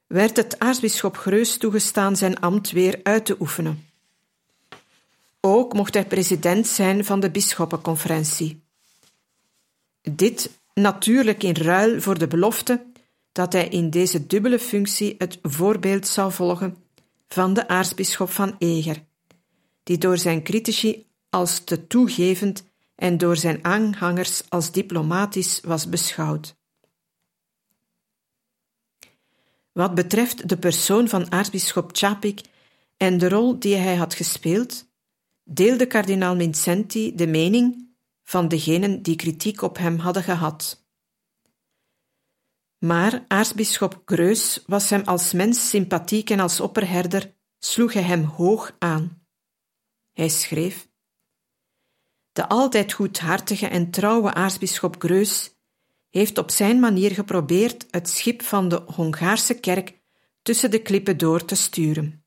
werd 0.07 0.37
het 0.37 0.59
aartsbisschop 0.59 1.17
Greus 1.17 1.57
toegestaan 1.57 2.15
zijn 2.15 2.39
ambt 2.39 2.71
weer 2.71 2.99
uit 3.03 3.25
te 3.25 3.35
oefenen. 3.39 3.85
Ook 5.41 5.73
mocht 5.73 5.93
hij 5.93 6.05
president 6.05 6.67
zijn 6.67 7.05
van 7.05 7.19
de 7.19 7.31
bisschoppenconferentie. 7.31 8.61
Dit 10.01 10.49
natuurlijk 10.73 11.43
in 11.43 11.55
ruil 11.55 12.01
voor 12.01 12.17
de 12.17 12.27
belofte 12.27 12.85
dat 13.31 13.53
hij 13.53 13.67
in 13.67 13.89
deze 13.89 14.27
dubbele 14.27 14.59
functie 14.59 15.15
het 15.17 15.39
voorbeeld 15.41 16.07
zou 16.07 16.31
volgen 16.31 16.77
van 17.27 17.53
de 17.53 17.67
aartsbisschop 17.67 18.29
van 18.29 18.55
Eger, 18.57 19.03
die 19.83 19.97
door 19.97 20.17
zijn 20.17 20.43
critici 20.43 21.05
als 21.29 21.59
te 21.59 21.87
toegevend 21.87 22.63
en 22.95 23.17
door 23.17 23.37
zijn 23.37 23.63
aanhangers 23.63 24.43
als 24.49 24.71
diplomatisch 24.71 25.61
was 25.63 25.89
beschouwd. 25.89 26.55
Wat 29.77 29.95
betreft 29.95 30.49
de 30.49 30.57
persoon 30.57 31.07
van 31.07 31.31
aartsbisschop 31.31 31.89
Chapik 31.93 32.41
en 32.97 33.17
de 33.17 33.29
rol 33.29 33.59
die 33.59 33.75
hij 33.75 33.95
had 33.95 34.13
gespeeld, 34.13 34.85
deelde 35.43 35.87
kardinaal 35.87 36.35
Vincenti 36.35 37.15
de 37.15 37.27
mening 37.27 37.95
van 38.23 38.47
degenen 38.47 39.01
die 39.01 39.15
kritiek 39.15 39.61
op 39.61 39.77
hem 39.77 39.97
hadden 39.97 40.23
gehad. 40.23 40.85
Maar 42.77 43.25
aartsbisschop 43.27 44.01
Greus 44.05 44.63
was 44.65 44.89
hem 44.89 45.01
als 45.03 45.33
mens 45.33 45.69
sympathiek 45.69 46.29
en 46.29 46.39
als 46.39 46.59
opperherder 46.59 47.33
sloeg 47.59 47.93
hij 47.93 48.03
hem 48.03 48.23
hoog 48.23 48.75
aan. 48.79 49.21
Hij 50.13 50.29
schreef: 50.29 50.87
De 52.31 52.49
altijd 52.49 52.93
goedhartige 52.93 53.67
en 53.67 53.91
trouwe 53.91 54.33
aartsbisschop 54.33 54.95
Greus 54.99 55.56
heeft 56.17 56.37
op 56.37 56.51
zijn 56.51 56.79
manier 56.79 57.11
geprobeerd 57.11 57.85
het 57.91 58.09
schip 58.09 58.41
van 58.41 58.69
de 58.69 58.83
Hongaarse 58.85 59.59
kerk 59.59 59.99
tussen 60.41 60.71
de 60.71 60.81
klippen 60.81 61.17
door 61.17 61.45
te 61.45 61.55
sturen. 61.55 62.25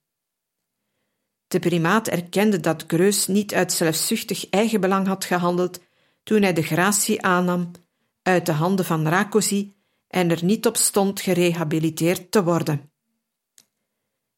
De 1.46 1.58
primaat 1.58 2.08
erkende 2.08 2.60
dat 2.60 2.84
Greus 2.86 3.26
niet 3.26 3.54
uit 3.54 3.72
zelfzuchtig 3.72 4.48
eigenbelang 4.48 5.06
had 5.06 5.24
gehandeld 5.24 5.80
toen 6.22 6.42
hij 6.42 6.52
de 6.52 6.62
gratie 6.62 7.22
aannam 7.22 7.70
uit 8.22 8.46
de 8.46 8.52
handen 8.52 8.84
van 8.84 9.08
Rakosi 9.08 9.76
en 10.08 10.30
er 10.30 10.44
niet 10.44 10.66
op 10.66 10.76
stond 10.76 11.20
gerehabiliteerd 11.20 12.30
te 12.30 12.44
worden. 12.44 12.92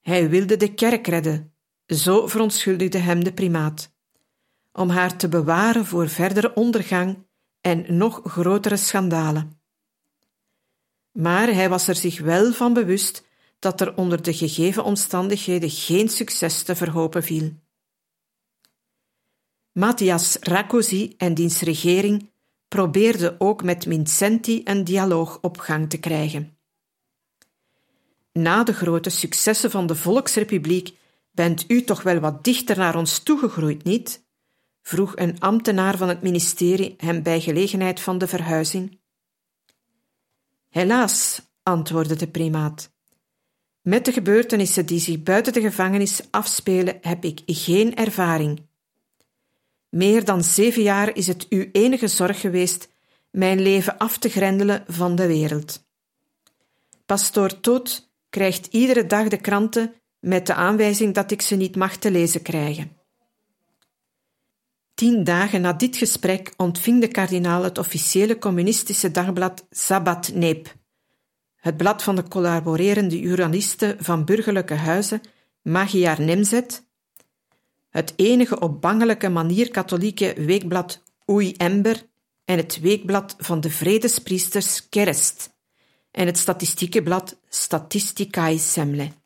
Hij 0.00 0.28
wilde 0.28 0.56
de 0.56 0.75
kerk 0.75 1.06
redden, 1.06 1.54
zo 1.87 2.26
verontschuldigde 2.26 2.99
hem 2.99 3.25
de 3.25 3.32
primaat, 3.32 3.94
om 4.73 4.88
haar 4.88 5.16
te 5.16 5.28
bewaren 5.28 5.87
voor 5.87 6.09
verdere 6.09 6.54
ondergang 6.54 7.26
en 7.62 7.97
nog 7.97 8.21
grotere 8.25 8.76
schandalen. 8.76 9.61
Maar 11.12 11.49
hij 11.54 11.69
was 11.69 11.88
er 11.88 11.97
zich 11.97 12.21
wel 12.21 12.52
van 12.52 12.73
bewust 12.73 13.26
dat 13.59 13.81
er 13.81 13.97
onder 13.97 14.23
de 14.23 14.35
gegeven 14.35 14.85
omstandigheden 14.85 15.71
geen 15.71 16.09
succes 16.09 16.62
te 16.62 16.76
verhopen 16.76 17.23
viel. 17.23 17.52
Matthias 19.73 20.37
Rakosi 20.40 21.14
en 21.16 21.35
diens 21.35 21.61
regering 21.61 22.31
probeerden 22.69 23.40
ook 23.40 23.62
met 23.62 23.85
Vincenti 23.85 24.61
een 24.64 24.85
dialoog 24.85 25.38
op 25.40 25.59
gang 25.59 25.90
te 25.90 25.99
krijgen. 25.99 26.57
Na 28.33 28.64
de 28.64 28.75
grote 28.75 29.11
successen 29.11 29.71
van 29.71 29.87
de 29.87 29.95
Volksrepubliek 29.95 30.97
bent 31.31 31.64
u 31.71 31.85
toch 31.85 32.02
wel 32.02 32.19
wat 32.19 32.45
dichter 32.45 32.76
naar 32.76 32.97
ons 32.97 33.19
toegegroeid, 33.19 33.85
niet? 33.85 34.22
Vroeg 34.83 35.17
een 35.17 35.41
ambtenaar 35.41 35.97
van 35.97 36.09
het 36.09 36.23
ministerie 36.23 36.95
hem 36.97 37.23
bij 37.23 37.41
gelegenheid 37.41 38.01
van 38.01 38.19
de 38.19 38.27
verhuizing. 38.27 39.01
Helaas, 40.69 41.43
antwoordde 41.62 42.17
de 42.17 42.29
primaat. 42.29 42.91
Met 43.81 44.05
de 44.05 44.12
gebeurtenissen 44.12 44.87
die 44.87 45.01
zich 45.01 45.23
buiten 45.23 45.53
de 45.53 45.61
gevangenis 45.61 46.21
afspelen, 46.31 46.99
heb 47.01 47.25
ik 47.25 47.43
geen 47.47 47.95
ervaring. 47.95 48.67
Meer 49.89 50.25
dan 50.25 50.45
zeven 50.45 50.83
jaar 50.83 51.17
is 51.17 51.27
het 51.27 51.47
uw 51.49 51.69
enige 51.73 52.09
zorg 52.09 52.41
geweest 52.41 52.89
mijn 53.31 53.61
leven 53.61 53.99
af 53.99 54.19
te 54.19 54.29
grendelen 54.29 54.85
van 54.87 55.17
de 55.17 55.27
wereld. 55.27 55.85
Pastoor 57.07 57.61
Toot 57.61 58.11
krijgt 58.31 58.67
iedere 58.67 59.07
dag 59.07 59.29
de 59.29 59.37
kranten 59.37 59.95
met 60.19 60.47
de 60.47 60.55
aanwijzing 60.55 61.15
dat 61.15 61.31
ik 61.31 61.43
ze 61.43 61.57
niet 61.57 61.77
mag 61.77 61.97
te 61.97 62.11
lezen 62.11 62.43
krijgen. 62.43 62.97
Tien 64.94 65.25
dagen 65.25 65.61
na 65.61 65.72
dit 65.72 65.96
gesprek 65.96 66.52
ontving 66.56 67.00
de 67.00 67.08
kardinaal 67.08 67.62
het 67.62 67.78
officiële 67.78 68.38
communistische 68.38 69.11
dagblad 69.11 69.66
Sabbat 69.70 70.30
Neep, 70.34 70.75
het 71.56 71.76
blad 71.76 72.02
van 72.02 72.16
de 72.16 72.28
collaborerende 72.28 73.20
journalisten 73.20 73.96
van 74.04 74.25
burgerlijke 74.25 74.75
huizen 74.75 75.20
Magyar 75.62 76.20
Nemzet, 76.20 76.84
het 77.90 78.12
enige 78.16 78.61
op 78.61 78.80
bangelijke 78.80 79.28
manier 79.28 79.70
katholieke 79.70 80.34
weekblad 80.37 81.02
Oei 81.30 81.52
Ember 81.52 82.06
en 82.44 82.56
het 82.56 82.80
weekblad 82.80 83.34
van 83.38 83.61
de 83.61 83.70
vredespriesters 83.70 84.88
Kerst 84.88 85.50
en 86.11 86.26
het 86.26 86.38
statistiekenblad 86.38 87.38
Statisticae 87.49 88.58
Semle. 88.58 89.22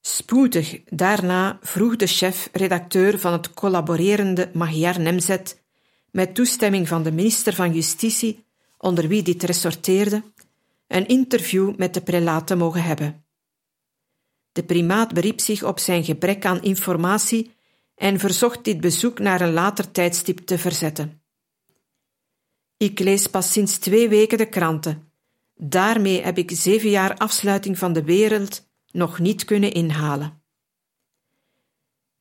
Spoedig 0.00 0.80
daarna 0.84 1.58
vroeg 1.62 1.96
de 1.96 2.06
chef-redacteur 2.06 3.18
van 3.18 3.32
het 3.32 3.54
collaborerende 3.54 4.50
Magyar 4.52 5.00
Nemzet, 5.00 5.62
met 6.10 6.34
toestemming 6.34 6.88
van 6.88 7.02
de 7.02 7.12
minister 7.12 7.54
van 7.54 7.74
Justitie, 7.74 8.46
onder 8.78 9.08
wie 9.08 9.22
dit 9.22 9.42
ressorteerde, 9.42 10.22
een 10.86 11.06
interview 11.06 11.76
met 11.76 11.94
de 11.94 12.00
prelaat 12.00 12.46
te 12.46 12.54
mogen 12.54 12.82
hebben. 12.82 13.24
De 14.52 14.64
primaat 14.64 15.14
beriep 15.14 15.40
zich 15.40 15.62
op 15.62 15.78
zijn 15.78 16.04
gebrek 16.04 16.44
aan 16.44 16.62
informatie 16.62 17.54
en 17.94 18.18
verzocht 18.18 18.64
dit 18.64 18.80
bezoek 18.80 19.18
naar 19.18 19.40
een 19.40 19.52
later 19.52 19.90
tijdstip 19.90 20.38
te 20.38 20.58
verzetten. 20.58 21.22
Ik 22.76 22.98
lees 22.98 23.26
pas 23.26 23.52
sinds 23.52 23.78
twee 23.78 24.08
weken 24.08 24.38
de 24.38 24.48
kranten. 24.48 25.12
Daarmee 25.54 26.22
heb 26.22 26.38
ik 26.38 26.50
zeven 26.50 26.90
jaar 26.90 27.16
afsluiting 27.16 27.78
van 27.78 27.92
de 27.92 28.04
wereld 28.04 28.67
nog 28.90 29.18
niet 29.18 29.44
kunnen 29.44 29.72
inhalen. 29.72 30.42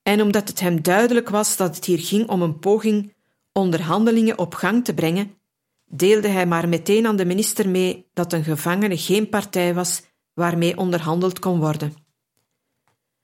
En 0.01 0.21
omdat 0.21 0.47
het 0.47 0.59
hem 0.59 0.81
duidelijk 0.81 1.29
was 1.29 1.57
dat 1.57 1.75
het 1.75 1.85
hier 1.85 1.99
ging 1.99 2.29
om 2.29 2.41
een 2.41 2.59
poging 2.59 3.13
onderhandelingen 3.51 4.37
op 4.37 4.53
gang 4.53 4.85
te 4.85 4.93
brengen, 4.93 5.37
deelde 5.85 6.27
hij 6.27 6.45
maar 6.45 6.69
meteen 6.69 7.07
aan 7.07 7.15
de 7.15 7.25
minister 7.25 7.69
mee 7.69 8.09
dat 8.13 8.33
een 8.33 8.43
gevangene 8.43 8.97
geen 8.97 9.29
partij 9.29 9.73
was 9.73 10.01
waarmee 10.33 10.77
onderhandeld 10.77 11.39
kon 11.39 11.59
worden. 11.59 11.93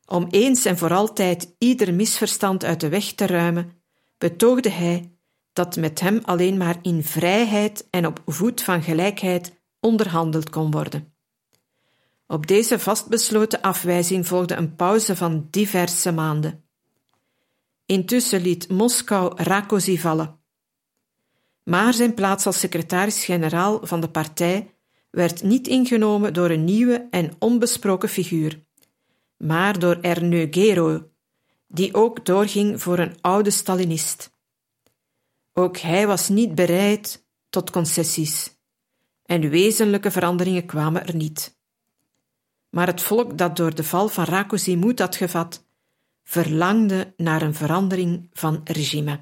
Om 0.05 0.27
eens 0.29 0.65
en 0.65 0.77
voor 0.77 0.93
altijd 0.93 1.55
ieder 1.57 1.93
misverstand 1.93 2.63
uit 2.63 2.79
de 2.79 2.89
weg 2.89 3.11
te 3.13 3.25
ruimen, 3.25 3.81
betoogde 4.17 4.69
hij 4.69 5.17
dat 5.53 5.75
met 5.75 5.99
hem 5.99 6.19
alleen 6.23 6.57
maar 6.57 6.77
in 6.81 7.03
vrijheid 7.03 7.87
en 7.89 8.05
op 8.05 8.21
voet 8.25 8.61
van 8.61 8.83
gelijkheid 8.83 9.61
onderhandeld 9.79 10.49
kon 10.49 10.71
worden. 10.71 11.12
Op 12.33 12.47
deze 12.47 12.79
vastbesloten 12.79 13.61
afwijzing 13.61 14.27
volgde 14.27 14.55
een 14.55 14.75
pauze 14.75 15.15
van 15.15 15.47
diverse 15.49 16.11
maanden. 16.11 16.63
Intussen 17.85 18.41
liet 18.41 18.69
Moskou 18.69 19.43
Rakosi 19.43 19.99
vallen. 19.99 20.39
Maar 21.63 21.93
zijn 21.93 22.13
plaats 22.13 22.45
als 22.45 22.59
secretaris-generaal 22.59 23.79
van 23.85 24.01
de 24.01 24.09
partij 24.09 24.75
werd 25.09 25.43
niet 25.43 25.67
ingenomen 25.67 26.33
door 26.33 26.49
een 26.49 26.63
nieuwe 26.63 27.07
en 27.09 27.35
onbesproken 27.39 28.09
figuur, 28.09 28.63
maar 29.37 29.79
door 29.79 29.97
Erneu 30.01 30.47
Gero, 30.51 31.09
die 31.67 31.93
ook 31.93 32.25
doorging 32.25 32.81
voor 32.81 32.99
een 32.99 33.15
oude 33.21 33.49
Stalinist. 33.49 34.31
Ook 35.53 35.77
hij 35.77 36.07
was 36.07 36.29
niet 36.29 36.55
bereid 36.55 37.25
tot 37.49 37.69
concessies, 37.71 38.57
en 39.25 39.49
wezenlijke 39.49 40.11
veranderingen 40.11 40.65
kwamen 40.65 41.07
er 41.07 41.15
niet 41.15 41.52
maar 42.73 42.87
het 42.87 43.01
volk 43.01 43.37
dat 43.37 43.55
door 43.55 43.75
de 43.75 43.83
val 43.83 44.07
van 44.07 44.23
Rakosi 44.23 44.77
moed 44.77 44.99
had 44.99 45.15
gevat, 45.15 45.65
verlangde 46.23 47.13
naar 47.17 47.41
een 47.41 47.53
verandering 47.53 48.29
van 48.31 48.61
regime. 48.63 49.19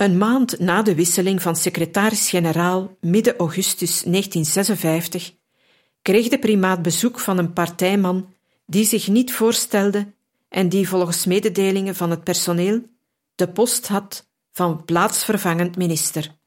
Een 0.00 0.18
maand 0.18 0.58
na 0.58 0.82
de 0.82 0.94
wisseling 0.94 1.42
van 1.42 1.56
secretaris-generaal 1.56 2.96
midden 3.00 3.36
augustus 3.36 4.02
1956 4.02 5.34
kreeg 6.02 6.28
de 6.28 6.38
primaat 6.38 6.82
bezoek 6.82 7.18
van 7.18 7.38
een 7.38 7.52
partijman 7.52 8.34
die 8.66 8.84
zich 8.84 9.08
niet 9.08 9.32
voorstelde 9.32 10.14
en 10.48 10.68
die 10.68 10.88
volgens 10.88 11.26
mededelingen 11.26 11.94
van 11.94 12.10
het 12.10 12.24
personeel 12.24 12.82
de 13.34 13.48
post 13.48 13.88
had 13.88 14.28
van 14.50 14.84
plaatsvervangend 14.84 15.76
minister. 15.76 16.38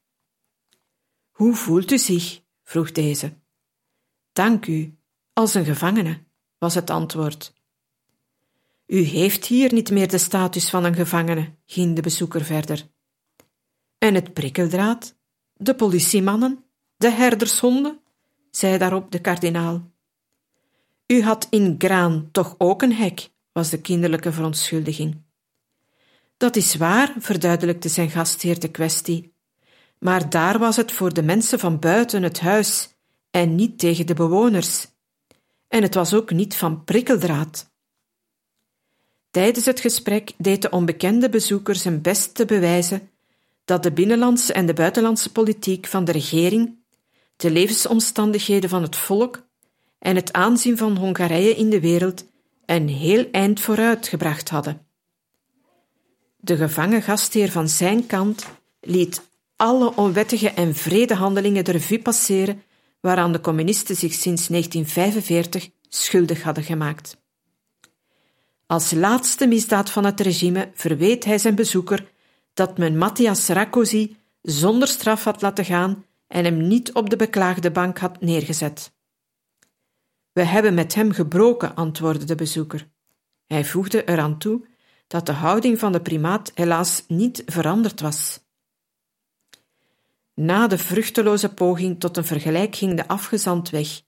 Hoe 1.31 1.55
voelt 1.55 1.91
u 1.91 1.97
zich? 1.97 2.41
vroeg 2.63 2.91
deze. 2.91 3.33
Dank 4.31 4.65
u, 4.65 4.97
als 5.33 5.53
een 5.53 5.65
gevangene, 5.65 6.23
was 6.57 6.75
het 6.75 6.89
antwoord. 6.89 7.53
U 8.87 9.01
heeft 9.01 9.45
hier 9.45 9.73
niet 9.73 9.91
meer 9.91 10.07
de 10.07 10.17
status 10.17 10.69
van 10.69 10.83
een 10.83 10.95
gevangene, 10.95 11.55
ging 11.65 11.95
de 11.95 12.01
bezoeker 12.01 12.43
verder. 12.43 12.91
En 14.03 14.15
het 14.15 14.33
prikkeldraad, 14.33 15.15
de 15.53 15.75
politiemannen, 15.75 16.63
de 16.97 17.09
herdershonden, 17.09 17.99
zei 18.51 18.77
daarop 18.77 19.11
de 19.11 19.19
kardinaal. 19.19 19.91
U 21.07 21.21
had 21.21 21.47
in 21.49 21.75
Graan 21.77 22.29
toch 22.31 22.55
ook 22.57 22.81
een 22.81 22.93
hek, 22.93 23.29
was 23.51 23.69
de 23.69 23.81
kinderlijke 23.81 24.31
verontschuldiging. 24.31 25.21
Dat 26.37 26.55
is 26.55 26.75
waar, 26.75 27.13
verduidelijkte 27.17 27.89
zijn 27.89 28.09
gastheer 28.09 28.59
de 28.59 28.71
kwestie. 28.71 29.33
Maar 29.99 30.29
daar 30.29 30.59
was 30.59 30.75
het 30.75 30.91
voor 30.91 31.13
de 31.13 31.23
mensen 31.23 31.59
van 31.59 31.79
buiten 31.79 32.23
het 32.23 32.39
huis 32.39 32.89
en 33.31 33.55
niet 33.55 33.79
tegen 33.79 34.07
de 34.07 34.13
bewoners. 34.13 34.87
En 35.67 35.81
het 35.81 35.93
was 35.93 36.13
ook 36.13 36.31
niet 36.31 36.55
van 36.55 36.83
prikkeldraad. 36.83 37.71
Tijdens 39.31 39.65
het 39.65 39.79
gesprek 39.79 40.31
deed 40.37 40.61
de 40.61 40.69
onbekende 40.69 41.29
bezoeker 41.29 41.75
zijn 41.75 42.01
best 42.01 42.35
te 42.35 42.45
bewijzen 42.45 43.11
dat 43.65 43.83
de 43.83 43.91
binnenlandse 43.91 44.53
en 44.53 44.65
de 44.65 44.73
buitenlandse 44.73 45.31
politiek 45.31 45.87
van 45.87 46.05
de 46.05 46.11
regering, 46.11 46.79
de 47.35 47.51
levensomstandigheden 47.51 48.69
van 48.69 48.81
het 48.81 48.95
volk 48.95 49.45
en 49.99 50.15
het 50.15 50.33
aanzien 50.33 50.77
van 50.77 50.97
Hongarije 50.97 51.55
in 51.55 51.69
de 51.69 51.79
wereld 51.79 52.25
een 52.65 52.89
heel 52.89 53.27
eind 53.31 53.59
vooruit 53.59 54.07
gebracht 54.07 54.49
hadden. 54.49 54.85
De 56.37 56.57
gevangen 56.57 57.01
gastheer 57.01 57.51
van 57.51 57.69
zijn 57.69 58.05
kant 58.05 58.45
liet 58.79 59.31
alle 59.55 59.95
onwettige 59.95 60.49
en 60.49 60.75
vrede 60.75 61.15
handelingen 61.15 61.63
de 61.63 61.71
revue 61.71 62.01
passeren 62.01 62.63
waaraan 62.99 63.31
de 63.31 63.41
communisten 63.41 63.95
zich 63.95 64.13
sinds 64.13 64.47
1945 64.47 65.69
schuldig 65.89 66.41
hadden 66.41 66.63
gemaakt. 66.63 67.17
Als 68.65 68.91
laatste 68.91 69.47
misdaad 69.47 69.89
van 69.89 70.05
het 70.05 70.19
regime 70.19 70.71
verweet 70.73 71.25
hij 71.25 71.37
zijn 71.37 71.55
bezoeker 71.55 72.11
dat 72.53 72.77
men 72.77 72.97
Matthias 72.97 73.47
Rakosi 73.47 74.17
zonder 74.41 74.87
straf 74.87 75.23
had 75.23 75.41
laten 75.41 75.65
gaan 75.65 76.05
en 76.27 76.43
hem 76.43 76.67
niet 76.67 76.93
op 76.93 77.09
de 77.09 77.15
beklaagde 77.15 77.71
bank 77.71 77.97
had 77.97 78.21
neergezet. 78.21 78.93
We 80.31 80.43
hebben 80.43 80.73
met 80.73 80.93
hem 80.93 81.11
gebroken, 81.11 81.75
antwoordde 81.75 82.25
de 82.25 82.35
bezoeker. 82.35 82.89
Hij 83.45 83.65
voegde 83.65 84.05
eraan 84.05 84.37
toe 84.37 84.67
dat 85.07 85.25
de 85.25 85.31
houding 85.31 85.79
van 85.79 85.91
de 85.91 86.01
primaat 86.01 86.51
helaas 86.53 87.03
niet 87.07 87.43
veranderd 87.45 88.01
was. 88.01 88.41
Na 90.33 90.67
de 90.67 90.77
vruchteloze 90.77 91.53
poging 91.53 91.99
tot 91.99 92.17
een 92.17 92.25
vergelijk 92.25 92.75
ging 92.75 92.97
de 92.97 93.07
afgezant 93.07 93.69
weg, 93.69 94.01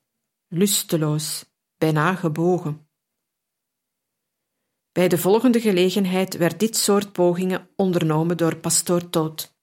lusteloos, 0.47 1.45
bijna 1.77 2.15
gebogen. 2.15 2.84
Bij 4.95 5.07
de 5.07 5.17
volgende 5.17 5.61
gelegenheid 5.61 6.37
werd 6.37 6.59
dit 6.59 6.77
soort 6.77 7.11
pogingen 7.11 7.69
ondernomen 7.75 8.37
door 8.37 8.55
pastoor 8.55 9.09
Toot. 9.09 9.55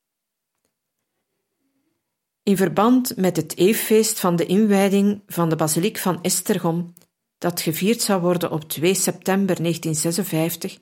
In 2.42 2.56
verband 2.56 3.16
met 3.16 3.36
het 3.36 3.56
eeffeest 3.56 4.20
van 4.20 4.36
de 4.36 4.46
inwijding 4.46 5.22
van 5.26 5.48
de 5.48 5.56
basiliek 5.56 5.98
van 5.98 6.22
Estergom, 6.22 6.92
dat 7.38 7.60
gevierd 7.60 8.02
zou 8.02 8.20
worden 8.20 8.50
op 8.50 8.68
2 8.68 8.94
september 8.94 9.56
1956, 9.56 10.78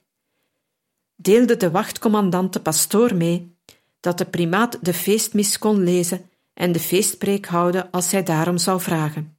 deelde 1.16 1.56
de 1.56 1.70
wachtcommandant 1.70 2.52
de 2.52 2.60
pastoor 2.60 3.14
mee 3.14 3.56
dat 4.00 4.18
de 4.18 4.26
primaat 4.26 4.78
de 4.84 4.94
feestmis 4.94 5.58
kon 5.58 5.84
lezen 5.84 6.30
en 6.54 6.72
de 6.72 6.80
feestpreek 6.80 7.46
houden 7.46 7.90
als 7.90 8.12
hij 8.12 8.22
daarom 8.22 8.58
zou 8.58 8.80
vragen. 8.80 9.38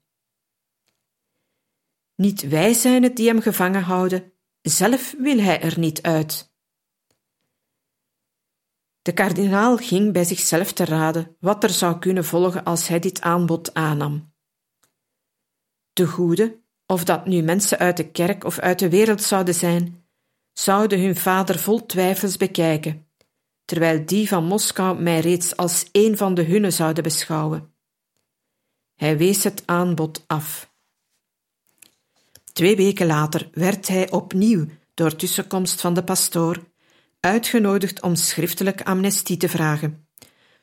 Niet 2.16 2.48
wij 2.48 2.74
zijn 2.74 3.04
het 3.04 3.16
die 3.16 3.28
hem 3.28 3.42
gevangen 3.42 3.84
houden, 3.84 4.32
zelf 4.62 5.16
wil 5.18 5.38
hij 5.38 5.62
er 5.62 5.80
niet 5.80 6.02
uit. 6.02 6.54
De 9.02 9.14
kardinaal 9.14 9.78
ging 9.78 10.14
bij 10.14 10.24
zichzelf 10.24 10.72
te 10.72 10.86
raden 10.86 11.36
wat 11.40 11.64
er 11.64 11.70
zou 11.70 12.00
kunnen 12.00 12.26
volgen 12.26 12.64
als 12.64 12.88
hij 12.88 13.00
dit 13.00 13.22
aanbod 13.22 13.74
aannam. 13.74 14.34
De 15.94 16.08
goede, 16.08 16.62
of 16.86 17.04
dat 17.04 17.26
nu 17.26 17.42
mensen 17.42 17.78
uit 17.78 17.98
de 17.98 18.12
kerk 18.12 18.44
of 18.44 18.60
uit 18.60 18.80
de 18.80 18.90
wereld 18.90 19.22
zouden 19.22 19.54
zijn, 19.54 20.06
zouden 20.54 21.02
hun 21.02 21.16
vader 21.16 21.60
vol 21.60 21.86
twijfels 21.86 22.38
bekijken, 22.38 23.12
terwijl 23.66 24.06
die 24.06 24.28
van 24.28 24.46
Moskou 24.46 25.02
mij 25.02 25.20
reeds 25.20 25.58
als 25.58 25.90
een 25.92 26.18
van 26.18 26.34
de 26.34 26.44
hunne 26.44 26.72
zouden 26.72 27.04
beschouwen. 27.04 27.76
Hij 28.96 29.18
wees 29.18 29.44
het 29.44 29.64
aanbod 29.66 30.24
af. 30.28 30.71
Twee 32.54 32.76
weken 32.76 33.08
later 33.08 33.50
werd 33.54 33.88
hij 33.88 34.12
opnieuw, 34.12 34.66
door 34.94 35.16
tussenkomst 35.16 35.82
van 35.82 35.94
de 35.94 36.04
pastoor, 36.04 36.64
uitgenodigd 37.20 38.02
om 38.02 38.16
schriftelijk 38.16 38.82
amnestie 38.82 39.38
te 39.38 39.50
vragen, 39.50 40.08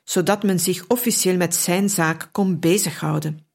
zodat 0.03 0.43
men 0.43 0.59
zich 0.59 0.87
officieel 0.87 1.37
met 1.37 1.55
zijn 1.55 1.89
zaak 1.89 2.29
kon 2.31 2.59
bezighouden. 2.59 3.47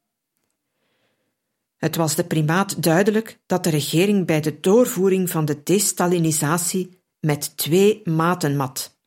Het 1.77 1.95
was 1.95 2.15
de 2.15 2.23
primaat 2.23 2.83
duidelijk 2.83 3.39
dat 3.45 3.63
de 3.63 3.69
regering 3.69 4.25
bij 4.25 4.41
de 4.41 4.59
doorvoering 4.59 5.29
van 5.29 5.45
de 5.45 5.63
destalinisatie 5.63 7.01
met 7.19 7.57
twee 7.57 8.01
maten 8.03 8.55
mat. 8.55 8.97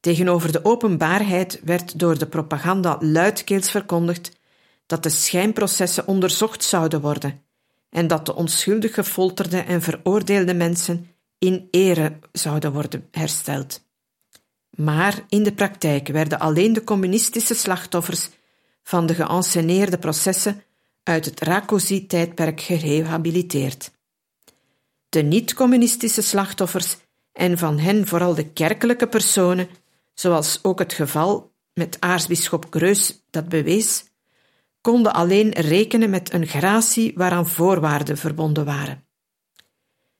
Tegenover 0.00 0.52
de 0.52 0.64
openbaarheid 0.64 1.60
werd 1.64 1.98
door 1.98 2.18
de 2.18 2.26
propaganda 2.26 2.96
luidkeels 3.00 3.70
verkondigd 3.70 4.40
dat 4.86 5.02
de 5.02 5.10
schijnprocessen 5.10 6.06
onderzocht 6.06 6.64
zouden 6.64 7.00
worden 7.00 7.42
en 7.92 8.06
dat 8.06 8.26
de 8.26 8.34
onschuldig 8.34 8.94
gefolterde 8.94 9.58
en 9.58 9.82
veroordeelde 9.82 10.54
mensen 10.54 11.06
in 11.38 11.68
ere 11.70 12.18
zouden 12.32 12.72
worden 12.72 13.08
hersteld. 13.10 13.84
Maar 14.70 15.24
in 15.28 15.42
de 15.42 15.52
praktijk 15.52 16.08
werden 16.08 16.38
alleen 16.38 16.72
de 16.72 16.84
communistische 16.84 17.54
slachtoffers 17.54 18.28
van 18.82 19.06
de 19.06 19.14
geënsceneerde 19.14 19.98
processen 19.98 20.62
uit 21.02 21.24
het 21.24 21.40
Rakosi-tijdperk 21.40 22.60
gerehabiliteerd. 22.60 23.90
De 25.08 25.22
niet-communistische 25.22 26.22
slachtoffers 26.22 26.96
en 27.32 27.58
van 27.58 27.78
hen 27.78 28.06
vooral 28.06 28.34
de 28.34 28.48
kerkelijke 28.48 29.08
personen, 29.08 29.68
zoals 30.14 30.58
ook 30.62 30.78
het 30.78 30.92
geval 30.92 31.52
met 31.74 31.96
aartsbisschop 32.00 32.66
Greus 32.70 33.24
dat 33.30 33.48
bewees, 33.48 34.04
konden 34.82 35.12
alleen 35.12 35.50
rekenen 35.50 36.10
met 36.10 36.32
een 36.32 36.46
gratie 36.46 37.12
waaraan 37.16 37.48
voorwaarden 37.48 38.18
verbonden 38.18 38.64
waren. 38.64 39.04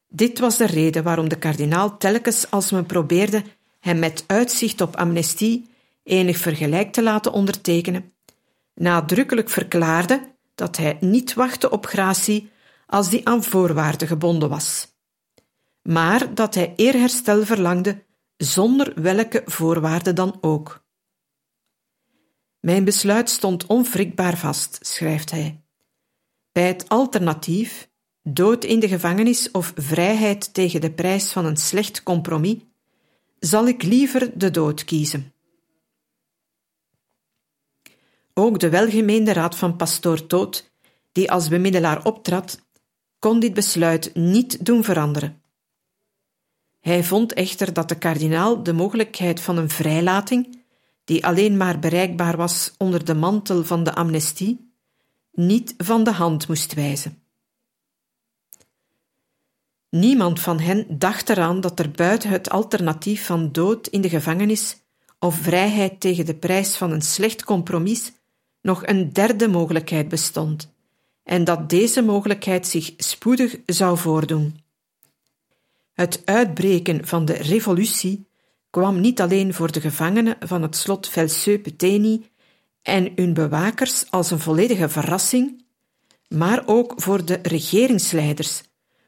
Dit 0.09 0.39
was 0.39 0.57
de 0.57 0.67
reden 0.67 1.03
waarom 1.03 1.29
de 1.29 1.39
kardinaal 1.39 1.97
telkens 1.97 2.51
als 2.51 2.71
men 2.71 2.87
probeerde 2.87 3.43
hem 3.81 3.99
met 3.99 4.25
uitzicht 4.27 4.81
op 4.81 4.97
amnestie 4.97 5.71
enig 6.03 6.37
vergelijk 6.39 6.93
te 6.93 7.03
laten 7.03 7.33
ondertekenen, 7.33 8.13
nadrukkelijk 8.75 9.51
verklaarde 9.51 10.35
dat 10.55 10.77
hij 10.77 10.97
niet 11.01 11.35
wachtte 11.35 11.71
op 11.71 11.87
gratie 11.87 12.51
als 12.87 13.11
die 13.11 13.29
aan 13.29 13.43
voorwaarden 13.43 14.09
gebonden 14.09 14.49
was, 14.49 14.89
maar 15.83 16.35
dat 16.35 16.55
hij 16.55 16.73
eerherstel 16.77 17.45
verlangde 17.45 18.03
zonder 18.37 19.03
welke 19.03 19.43
voorwaarden 19.45 20.15
dan 20.15 20.39
ook. 20.41 20.82
Mijn 22.63 22.85
besluit 22.85 23.31
stond 23.31 23.67
onwrikbaar 23.67 24.39
vast, 24.39 24.79
schrijft 24.81 25.31
hij. 25.31 25.61
Bij 26.53 26.67
het 26.67 26.89
alternatief, 26.89 27.91
dood 28.23 28.65
in 28.65 28.81
de 28.81 28.89
gevangenis 28.89 29.51
of 29.51 29.73
vrijheid 29.77 30.55
tegen 30.55 30.81
de 30.81 30.93
prijs 30.93 31.33
van 31.33 31.45
een 31.45 31.57
slecht 31.57 32.03
compromis, 32.03 32.57
zal 33.39 33.67
ik 33.67 33.83
liever 33.83 34.39
de 34.39 34.51
dood 34.51 34.85
kiezen. 34.85 35.33
Ook 38.35 38.61
de 38.61 38.69
welgemeende 38.69 39.33
raad 39.33 39.57
van 39.57 39.77
pastoor 39.77 40.27
Toot, 40.27 40.71
die 41.13 41.31
als 41.31 41.49
bemiddelaar 41.49 42.05
optrad, 42.05 42.63
kon 43.19 43.41
dit 43.41 43.55
besluit 43.55 44.15
niet 44.15 44.65
doen 44.65 44.85
veranderen. 44.85 45.43
Hij 46.81 47.05
vond 47.05 47.33
echter 47.33 47.73
dat 47.73 47.89
de 47.89 47.99
kardinaal 47.99 48.63
de 48.63 48.73
mogelijkheid 48.73 49.41
van 49.41 49.57
een 49.57 49.71
vrijlating, 49.71 50.62
die 51.05 51.27
alleen 51.27 51.57
maar 51.57 51.79
bereikbaar 51.79 52.37
was 52.37 52.75
onder 52.79 53.05
de 53.05 53.15
mantel 53.15 53.65
van 53.65 53.85
de 53.85 53.95
amnestie, 53.95 54.73
niet 55.33 55.75
van 55.77 56.05
de 56.05 56.13
hand 56.13 56.49
moest 56.49 56.75
wijzen. 56.75 57.23
Niemand 59.91 60.41
van 60.41 60.61
hen 60.61 60.99
dacht 60.99 61.29
eraan 61.29 61.61
dat 61.61 61.79
er 61.79 61.91
buiten 61.91 62.31
het 62.31 62.51
alternatief 62.51 63.27
van 63.27 63.53
dood 63.53 63.87
in 63.87 64.01
de 64.01 64.09
gevangenis 64.09 64.77
of 65.19 65.35
vrijheid 65.35 66.01
tegen 66.01 66.27
de 66.27 66.35
prijs 66.35 66.77
van 66.77 66.91
een 66.91 67.03
slecht 67.03 67.45
compromis 67.45 68.13
nog 68.61 68.87
een 68.87 69.13
derde 69.13 69.49
mogelijkheid 69.49 70.09
bestond, 70.09 70.73
en 71.23 71.45
dat 71.45 71.71
deze 71.71 72.03
mogelijkheid 72.03 72.67
zich 72.67 72.93
spoedig 72.97 73.57
zou 73.67 73.99
voordoen. 73.99 74.61
Het 75.93 76.23
uitbreken 76.25 77.07
van 77.07 77.25
de 77.25 77.33
revolutie 77.33 78.27
kwam 78.73 79.01
niet 79.01 79.21
alleen 79.21 79.55
voor 79.55 79.73
de 79.73 79.81
gevangenen 79.81 80.37
van 80.41 80.63
het 80.63 80.77
slot 80.77 81.09
Velseu-Peteni 81.09 82.31
en 82.83 83.13
hun 83.17 83.35
bewakers 83.35 84.11
als 84.11 84.31
een 84.31 84.39
volledige 84.39 84.89
verrassing, 84.89 85.65
maar 86.29 86.63
ook 86.67 86.93
voor 86.97 87.25
de 87.25 87.39
regeringsleiders, 87.43 88.63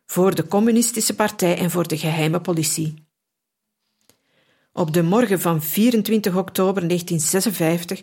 voor 0.06 0.34
de 0.34 0.46
communistische 0.46 1.14
partij 1.14 1.58
en 1.58 1.70
voor 1.70 1.88
de 1.88 1.98
geheime 1.98 2.40
politie. 2.40 2.94
Op 4.72 4.92
de 4.92 5.02
morgen 5.02 5.40
van 5.40 5.62
24 5.62 6.36
oktober 6.36 6.88
1956 6.88 8.02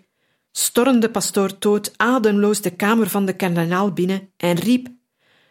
stormde 0.52 1.12
pastoor 1.12 1.58
Toot 1.58 1.94
ademloos 1.98 2.62
de 2.62 2.76
kamer 2.76 3.10
van 3.10 3.26
de 3.26 3.36
kardinaal 3.36 3.94
binnen 3.94 4.34
en 4.38 4.56
riep: 4.56 4.88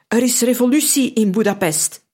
Er 0.08 0.22
is 0.22 0.40
revolutie 0.40 1.12
in 1.12 1.30
Budapest. 1.30 2.08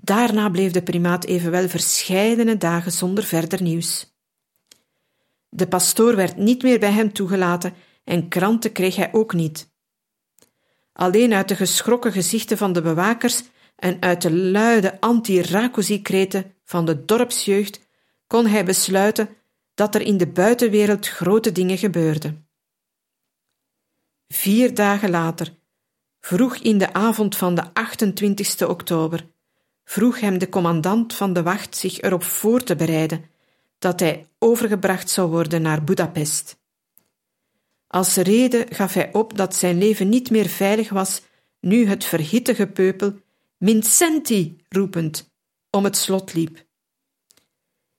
Daarna 0.00 0.48
bleef 0.48 0.72
de 0.72 0.82
primaat 0.82 1.24
evenwel 1.24 1.68
verscheidene 1.68 2.56
dagen 2.56 2.92
zonder 2.92 3.24
verder 3.24 3.62
nieuws. 3.62 4.14
De 5.48 5.68
pastoor 5.68 6.16
werd 6.16 6.36
niet 6.36 6.62
meer 6.62 6.78
bij 6.78 6.92
hem 6.92 7.12
toegelaten 7.12 7.74
en 8.04 8.28
kranten 8.28 8.72
kreeg 8.72 8.96
hij 8.96 9.12
ook 9.12 9.32
niet. 9.32 9.72
Alleen 10.92 11.32
uit 11.32 11.48
de 11.48 11.56
geschrokken 11.56 12.12
gezichten 12.12 12.58
van 12.58 12.72
de 12.72 12.82
bewakers 12.82 13.42
en 13.76 13.96
uit 14.00 14.22
de 14.22 14.32
luide 14.32 15.00
anti-Rakosi-kreten 15.00 16.54
van 16.64 16.84
de 16.84 17.04
dorpsjeugd 17.04 17.88
kon 18.26 18.46
hij 18.46 18.64
besluiten 18.64 19.28
dat 19.74 19.94
er 19.94 20.00
in 20.00 20.16
de 20.16 20.28
buitenwereld 20.28 21.08
grote 21.08 21.52
dingen 21.52 21.78
gebeurden. 21.78 22.48
Vier 24.28 24.74
dagen 24.74 25.10
later, 25.10 25.54
vroeg 26.20 26.56
in 26.56 26.78
de 26.78 26.92
avond 26.92 27.36
van 27.36 27.54
de 27.54 27.74
28 27.74 28.68
oktober, 28.68 29.28
vroeg 29.90 30.20
hem 30.20 30.38
de 30.38 30.48
commandant 30.48 31.14
van 31.14 31.32
de 31.32 31.42
wacht 31.42 31.76
zich 31.76 32.00
erop 32.00 32.22
voor 32.22 32.62
te 32.62 32.76
bereiden 32.76 33.24
dat 33.78 34.00
hij 34.00 34.26
overgebracht 34.38 35.10
zou 35.10 35.30
worden 35.30 35.62
naar 35.62 35.84
Budapest. 35.84 36.58
Als 37.86 38.16
reden 38.16 38.74
gaf 38.74 38.94
hij 38.94 39.12
op 39.12 39.36
dat 39.36 39.54
zijn 39.54 39.78
leven 39.78 40.08
niet 40.08 40.30
meer 40.30 40.48
veilig 40.48 40.90
was 40.90 41.22
nu 41.60 41.86
het 41.86 42.04
verhitte 42.04 42.54
gepeupel 42.54 43.20
Mincenti 43.56 44.64
roepend 44.68 45.30
om 45.70 45.84
het 45.84 45.96
slot 45.96 46.34
liep. 46.34 46.64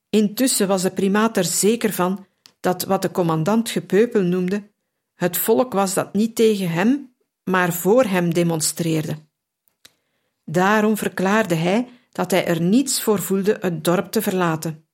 Intussen 0.09 0.67
was 0.67 0.81
de 0.81 0.91
primaat 0.91 1.37
er 1.37 1.45
zeker 1.45 1.93
van 1.93 2.25
dat 2.59 2.83
wat 2.83 3.01
de 3.01 3.11
commandant 3.11 3.69
gepeupel 3.69 4.21
noemde, 4.21 4.71
het 5.15 5.37
volk 5.37 5.73
was 5.73 5.93
dat 5.93 6.13
niet 6.13 6.35
tegen 6.35 6.69
hem, 6.69 7.15
maar 7.43 7.73
voor 7.73 8.03
hem 8.03 8.33
demonstreerde. 8.33 9.29
Daarom 10.51 10.97
verklaarde 10.97 11.55
hij 11.55 11.87
dat 12.11 12.31
hij 12.31 12.45
er 12.45 12.61
niets 12.61 13.01
voor 13.01 13.21
voelde 13.21 13.57
het 13.59 13.83
dorp 13.83 14.11
te 14.11 14.21
verlaten. 14.21 14.85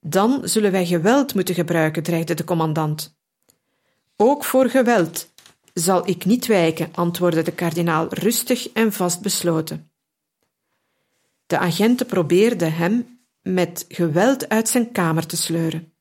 Dan 0.00 0.48
zullen 0.48 0.72
wij 0.72 0.86
geweld 0.86 1.34
moeten 1.34 1.54
gebruiken, 1.54 2.02
dreigde 2.02 2.34
de 2.34 2.44
commandant. 2.44 3.18
Ook 4.16 4.44
voor 4.44 4.68
geweld 4.68 5.32
zal 5.74 6.08
ik 6.08 6.24
niet 6.24 6.46
wijken, 6.46 6.88
antwoordde 6.94 7.42
de 7.42 7.52
kardinaal 7.52 8.06
rustig 8.08 8.72
en 8.72 8.92
vastbesloten. 8.92 9.92
De 11.46 11.58
agenten 11.58 12.06
probeerden 12.06 12.74
hem 12.74 13.26
met 13.42 13.84
geweld 13.88 14.48
uit 14.48 14.68
zijn 14.68 14.92
kamer 14.92 15.26
te 15.26 15.36
sleuren. 15.36 15.92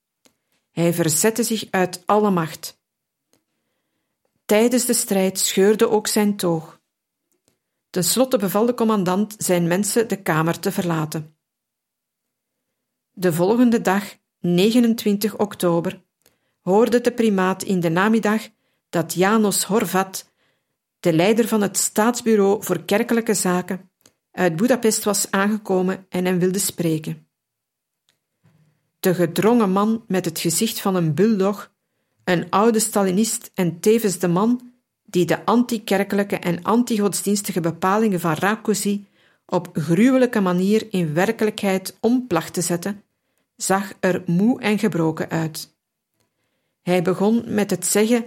Hij 0.71 0.93
verzette 0.93 1.43
zich 1.43 1.67
uit 1.69 2.03
alle 2.05 2.29
macht. 2.29 2.79
Tijdens 4.45 4.85
de 4.85 4.93
strijd 4.93 5.39
scheurde 5.39 5.89
ook 5.89 6.07
zijn 6.07 6.35
toog. 6.35 6.80
Ten 7.91 8.03
slotte 8.03 8.37
beval 8.37 8.65
de 8.65 8.73
commandant 8.73 9.35
zijn 9.37 9.67
mensen 9.67 10.07
de 10.07 10.21
kamer 10.21 10.59
te 10.59 10.71
verlaten. 10.71 11.35
De 13.11 13.33
volgende 13.33 13.81
dag, 13.81 14.17
29 14.39 15.37
oktober, 15.37 16.03
hoorde 16.61 17.01
de 17.01 17.11
primaat 17.11 17.63
in 17.63 17.79
de 17.79 17.89
namiddag 17.89 18.41
dat 18.89 19.13
Janos 19.13 19.63
Horvat, 19.63 20.31
de 20.99 21.13
leider 21.13 21.47
van 21.47 21.61
het 21.61 21.77
Staatsbureau 21.77 22.63
voor 22.63 22.83
Kerkelijke 22.83 23.33
Zaken, 23.33 23.91
uit 24.31 24.55
Budapest 24.55 25.03
was 25.03 25.31
aangekomen 25.31 26.05
en 26.09 26.25
hem 26.25 26.39
wilde 26.39 26.59
spreken. 26.59 27.27
De 28.99 29.13
gedrongen 29.13 29.71
man 29.71 30.03
met 30.07 30.25
het 30.25 30.39
gezicht 30.39 30.81
van 30.81 30.95
een 30.95 31.13
bulldog, 31.13 31.73
een 32.23 32.49
oude 32.49 32.79
Stalinist 32.79 33.51
en 33.53 33.79
tevens 33.79 34.19
de 34.19 34.27
man 34.27 34.70
die 35.11 35.25
de 35.25 35.45
anti-kerkelijke 35.45 36.37
en 36.37 36.63
anti-godsdienstige 36.63 37.59
bepalingen 37.59 38.19
van 38.19 38.33
Rákosi 38.33 39.07
op 39.45 39.69
gruwelijke 39.73 40.39
manier 40.39 40.87
in 40.89 41.13
werkelijkheid 41.13 41.97
om 41.99 42.27
placht 42.27 42.53
te 42.53 42.61
zetten, 42.61 43.03
zag 43.55 43.93
er 43.99 44.23
moe 44.25 44.61
en 44.61 44.79
gebroken 44.79 45.29
uit. 45.29 45.75
Hij 46.81 47.01
begon 47.01 47.43
met 47.45 47.69
het 47.69 47.85
zeggen 47.85 48.25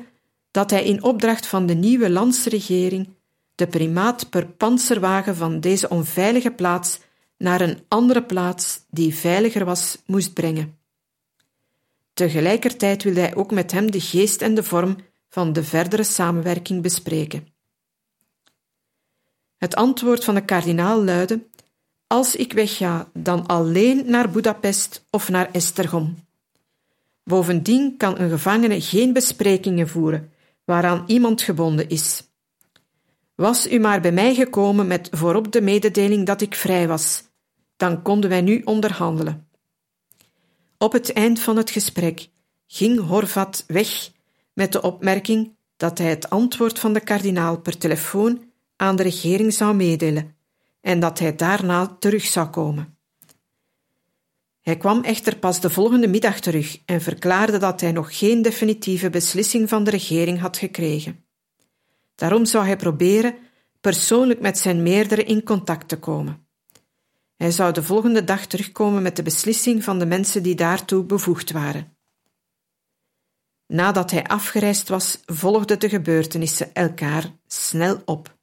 dat 0.51 0.70
hij 0.70 0.85
in 0.85 1.03
opdracht 1.03 1.47
van 1.47 1.66
de 1.66 1.75
nieuwe 1.75 2.11
landsregering 2.11 3.09
de 3.55 3.66
primaat 3.66 4.31
per 4.31 4.47
panzerwagen 4.47 5.37
van 5.37 5.61
deze 5.61 5.88
onveilige 5.88 6.51
plaats 6.51 7.01
naar 7.38 7.61
een 7.61 7.79
andere 7.88 8.23
plaats 8.23 8.85
die 8.90 9.14
veiliger 9.14 9.64
was, 9.64 10.03
moest 10.07 10.35
brengen. 10.35 10.79
Tegelijkertijd 12.14 13.03
wilde 13.03 13.20
hij 13.20 13.35
ook 13.35 13.51
met 13.51 13.73
hem 13.73 13.90
de 13.90 14.01
geest 14.01 14.42
en 14.42 14.55
de 14.55 14.62
vorm 14.62 14.97
van 15.35 15.53
de 15.53 15.64
verdere 15.64 16.03
samenwerking 16.03 16.83
bespreken. 16.83 17.47
Het 19.57 19.75
antwoord 19.75 20.25
van 20.25 20.35
de 20.35 20.44
kardinaal 20.44 21.05
luidde: 21.05 21.47
Als 22.07 22.37
ik 22.37 22.53
wegga, 22.53 23.11
dan 23.12 23.47
alleen 23.47 24.11
naar 24.11 24.31
Budapest 24.31 25.05
of 25.11 25.29
naar 25.29 25.51
Estergom. 25.53 26.16
Bovendien 27.25 27.97
kan 27.97 28.18
een 28.18 28.31
gevangene 28.31 28.81
geen 28.81 29.12
besprekingen 29.12 29.88
voeren 29.88 30.33
waaraan 30.64 31.05
iemand 31.07 31.42
gebonden 31.42 31.88
is. 31.88 32.23
Was 33.35 33.70
u 33.70 33.79
maar 33.79 34.01
bij 34.01 34.12
mij 34.12 34.35
gekomen 34.35 34.87
met 34.87 35.09
voorop 35.11 35.53
de 35.53 35.61
mededeling 35.61 36.27
dat 36.27 36.40
ik 36.40 36.55
vrij 36.55 36.88
was, 36.88 37.23
dan 37.77 38.03
konden 38.03 38.31
wij 38.31 38.40
nu 38.40 38.62
onderhandelen. 38.64 39.49
Op 40.79 40.92
het 40.92 41.12
eind 41.12 41.40
van 41.40 41.57
het 41.57 41.70
gesprek 41.70 42.29
ging 42.66 43.01
Horvat 43.01 43.64
weg 43.66 44.12
met 44.55 44.73
de 44.73 44.83
opmerking 44.83 45.57
dat 45.77 45.99
hij 45.99 46.11
het 46.11 46.31
antwoord 46.31 46.79
van 46.79 46.93
de 46.93 47.01
kardinaal 47.01 47.61
per 47.61 47.79
telefoon 47.79 48.53
aan 48.77 48.97
de 48.97 49.03
regering 49.03 49.53
zou 49.53 49.75
meedelen 49.75 50.37
en 50.81 51.01
dat 51.01 51.19
hij 51.19 51.37
daarna 51.37 51.87
terug 51.87 52.25
zou 52.25 52.49
komen. 52.49 52.99
Hij 54.61 54.77
kwam 54.77 55.03
echter 55.03 55.38
pas 55.38 55.61
de 55.61 55.71
volgende 55.71 56.09
middag 56.09 56.40
terug 56.40 56.79
en 56.85 57.01
verklaarde 57.01 57.59
dat 57.59 57.81
hij 57.81 57.93
nog 57.93 58.19
geen 58.19 58.43
definitieve 58.43 59.11
beslissing 59.11 59.69
van 59.69 59.85
de 59.85 59.90
regering 59.90 60.40
had 60.40 60.57
gekregen. 60.57 61.25
Daarom 62.14 62.45
zou 62.45 62.64
hij 62.64 62.77
proberen 62.77 63.35
persoonlijk 63.81 64.40
met 64.40 64.59
zijn 64.59 64.83
meerdere 64.83 65.25
in 65.25 65.43
contact 65.43 65.88
te 65.88 65.99
komen. 65.99 66.47
Hij 67.37 67.51
zou 67.51 67.73
de 67.73 67.83
volgende 67.83 68.25
dag 68.25 68.47
terugkomen 68.47 69.03
met 69.03 69.17
de 69.17 69.23
beslissing 69.23 69.85
van 69.85 69.99
de 69.99 70.07
mensen 70.07 70.43
die 70.43 70.55
daartoe 70.55 71.05
bevoegd 71.05 71.53
waren. 71.53 71.93
Nadat 73.75 74.11
hij 74.11 74.25
afgereisd 74.25 74.89
was, 74.89 75.21
volgden 75.27 75.81
de 75.81 75.89
gebeurtenissen 75.89 76.75
elkaar 76.75 77.31
snel 77.47 78.03
op. 78.05 78.37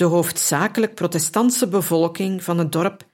De 0.00 0.06
hoofdzakelijk 0.06 0.94
protestantse 0.94 1.68
bevolking 1.68 2.42
van 2.42 2.58
het 2.58 2.72
dorp 2.72 3.06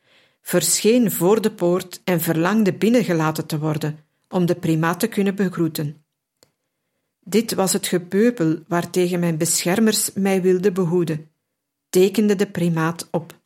verscheen 0.43 1.13
voor 1.13 1.41
de 1.41 1.51
poort 1.51 2.01
en 2.05 2.21
verlangde 2.21 2.73
binnengelaten 2.73 3.47
te 3.47 3.59
worden 3.59 3.99
om 4.29 4.47
de 4.47 4.55
primaat 4.55 5.01
te 5.01 5.07
kunnen 5.07 5.35
begroeten. 5.35 6.05
Dit 7.21 7.55
was 7.55 7.73
het 7.73 7.87
gepeupel 7.87 8.59
waartegen 8.69 9.21
mijn 9.21 9.37
beschermers 9.37 10.13
mij 10.13 10.43
wilden 10.43 10.75
behoeden, 10.75 11.31
tekende 11.89 12.37
de 12.37 12.47
primaat 12.47 13.09
op. 13.11 13.41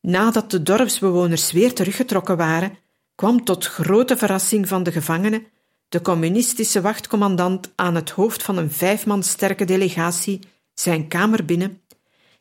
Nadat 0.00 0.50
de 0.50 0.62
dorpsbewoners 0.62 1.52
weer 1.52 1.74
teruggetrokken 1.74 2.36
waren, 2.36 2.78
kwam 3.14 3.44
tot 3.44 3.66
grote 3.66 4.16
verrassing 4.16 4.68
van 4.68 4.82
de 4.82 4.92
gevangenen 4.92 5.46
de 5.88 6.02
communistische 6.02 6.80
wachtcommandant 6.80 7.72
aan 7.74 7.94
het 7.94 8.10
hoofd 8.10 8.42
van 8.42 8.56
een 8.56 8.70
vijfman 8.70 9.22
sterke 9.22 9.64
delegatie 9.64 10.40
zijn 10.80 11.08
kamer 11.08 11.44
binnen 11.44 11.82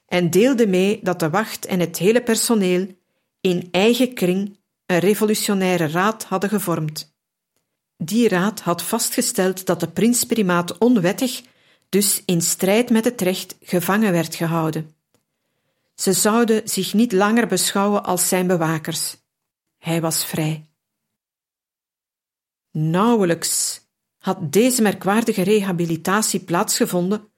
en 0.06 0.30
deelde 0.30 0.68
mee 0.68 1.00
dat 1.04 1.20
de 1.20 1.30
wacht 1.30 1.66
en 1.66 1.80
het 1.80 1.98
hele 1.98 2.24
personeel 2.24 2.88
in 3.42 3.68
eigen 3.72 4.14
kring 4.14 4.60
een 4.86 5.00
revolutionaire 5.00 5.88
raad 5.88 6.24
hadden 6.24 6.50
gevormd. 6.50 7.14
Die 7.98 8.28
raad 8.28 8.60
had 8.60 8.82
vastgesteld 8.82 9.66
dat 9.66 9.80
de 9.80 9.88
prins-primaat 9.88 10.78
onwettig, 10.78 11.42
dus 11.90 12.24
in 12.26 12.42
strijd 12.42 12.90
met 12.90 13.06
het 13.06 13.22
recht, 13.22 13.56
gevangen 13.62 14.12
werd 14.12 14.36
gehouden. 14.36 14.96
Ze 15.96 16.14
zouden 16.14 16.70
zich 16.70 16.94
niet 16.94 17.12
langer 17.12 17.48
beschouwen 17.48 18.04
als 18.04 18.28
zijn 18.28 18.48
bewakers. 18.48 19.18
Hij 19.78 20.02
was 20.02 20.26
vrij. 20.26 20.66
Nauwelijks 22.72 23.82
had 24.18 24.52
deze 24.54 24.82
merkwaardige 24.82 25.42
rehabilitatie 25.42 26.40
plaatsgevonden, 26.40 27.30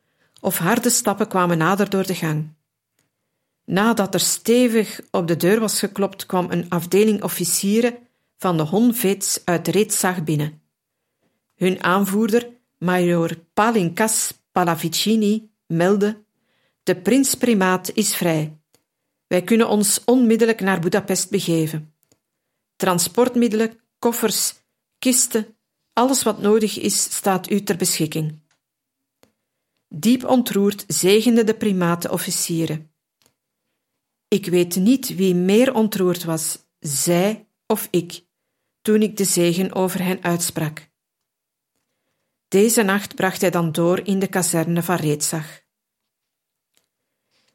of 0.42 0.58
harde 0.58 0.90
stappen 0.90 1.28
kwamen 1.28 1.58
nader 1.58 1.90
door 1.90 2.06
de 2.06 2.16
gang. 2.16 2.56
Nadat 3.66 4.14
er 4.14 4.20
stevig 4.20 5.00
op 5.12 5.28
de 5.28 5.38
deur 5.38 5.60
was 5.60 5.80
geklopt, 5.80 6.26
kwam 6.26 6.52
een 6.52 6.70
afdeling 6.70 7.24
officieren 7.24 7.98
van 8.38 8.58
de 8.58 8.64
Honvets 8.64 9.42
uit 9.46 9.68
Reetzag 9.68 10.24
binnen. 10.24 10.62
Hun 11.56 11.84
aanvoerder, 11.84 12.50
major 12.78 13.38
Palinkas 13.54 14.34
Pallavicini, 14.52 15.50
meldde: 15.66 16.24
De 16.84 16.96
prins-primaat 16.96 17.92
is 17.94 18.16
vrij. 18.16 18.58
Wij 19.28 19.42
kunnen 19.42 19.70
ons 19.70 20.02
onmiddellijk 20.06 20.62
naar 20.62 20.80
Budapest 20.80 21.30
begeven. 21.30 21.94
Transportmiddelen, 22.76 23.80
koffers, 24.00 24.54
kisten, 25.00 25.56
alles 25.94 26.24
wat 26.24 26.42
nodig 26.42 26.80
is, 26.80 27.04
staat 27.04 27.50
u 27.52 27.64
ter 27.64 27.76
beschikking. 27.76 28.40
Diep 29.88 30.24
ontroerd 30.24 30.84
zegende 30.88 31.44
de 31.44 31.56
primaat 31.56 32.02
de 32.02 32.12
officieren. 32.12 32.92
Ik 34.28 34.46
weet 34.46 34.76
niet 34.76 35.16
wie 35.16 35.36
meer 35.36 35.74
ontroerd 35.74 36.24
was, 36.24 36.58
zij 36.80 37.48
of 37.68 37.88
ik, 37.92 38.26
toen 38.82 39.02
ik 39.02 39.18
de 39.18 39.24
zegen 39.24 39.74
over 39.74 40.04
hen 40.04 40.24
uitsprak. 40.24 40.90
Deze 42.48 42.82
nacht 42.82 43.16
bracht 43.16 43.42
hij 43.42 43.50
dan 43.50 43.72
door 43.72 44.00
in 44.00 44.20
de 44.20 44.28
kazerne 44.28 44.84
van 44.84 44.96
Reetzag. 44.96 45.66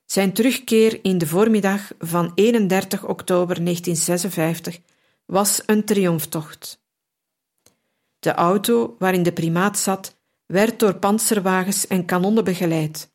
Zijn 0.05 0.33
terugkeer 0.33 1.05
in 1.05 1.19
de 1.19 1.27
voormiddag 1.27 1.93
van 1.99 2.33
31 2.35 3.05
oktober 3.05 3.65
1956 3.65 4.79
was 5.25 5.63
een 5.67 5.85
triomftocht. 5.85 6.85
De 8.19 8.33
auto 8.33 8.97
waarin 8.99 9.23
de 9.23 9.33
primaat 9.33 9.79
zat, 9.79 10.22
werd 10.53 10.79
door 10.79 10.95
panzerwagens 10.95 11.87
en 11.87 12.05
kanonnen 12.05 12.45
begeleid. 12.45 13.13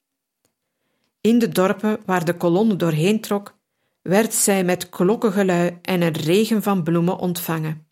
In 1.22 1.40
de 1.40 1.50
dorpen 1.50 2.00
waar 2.06 2.26
de 2.26 2.34
kolonne 2.38 2.76
doorheen 2.76 3.22
trok, 3.22 3.58
werd 4.02 4.34
zij 4.34 4.64
met 4.64 4.90
klokkengelui 4.90 5.78
en 5.82 6.02
een 6.02 6.14
regen 6.14 6.64
van 6.64 6.84
bloemen 6.84 7.18
ontvangen. 7.18 7.88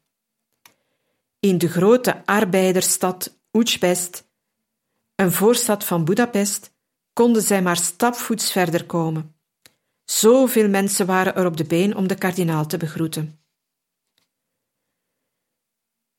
In 1.39 1.57
de 1.57 1.67
grote 1.67 2.25
arbeidersstad 2.25 3.39
Újpest, 3.51 4.27
een 5.15 5.31
voorstad 5.31 5.83
van 5.83 6.05
Budapest, 6.05 6.73
konden 7.13 7.41
zij 7.41 7.61
maar 7.61 7.77
stapvoets 7.77 8.51
verder 8.51 8.85
komen. 8.85 9.35
Zoveel 10.05 10.69
mensen 10.69 11.05
waren 11.05 11.35
er 11.35 11.45
op 11.45 11.57
de 11.57 11.65
been 11.65 11.95
om 11.95 12.07
de 12.07 12.15
kardinaal 12.15 12.65
te 12.65 12.77
begroeten. 12.77 13.44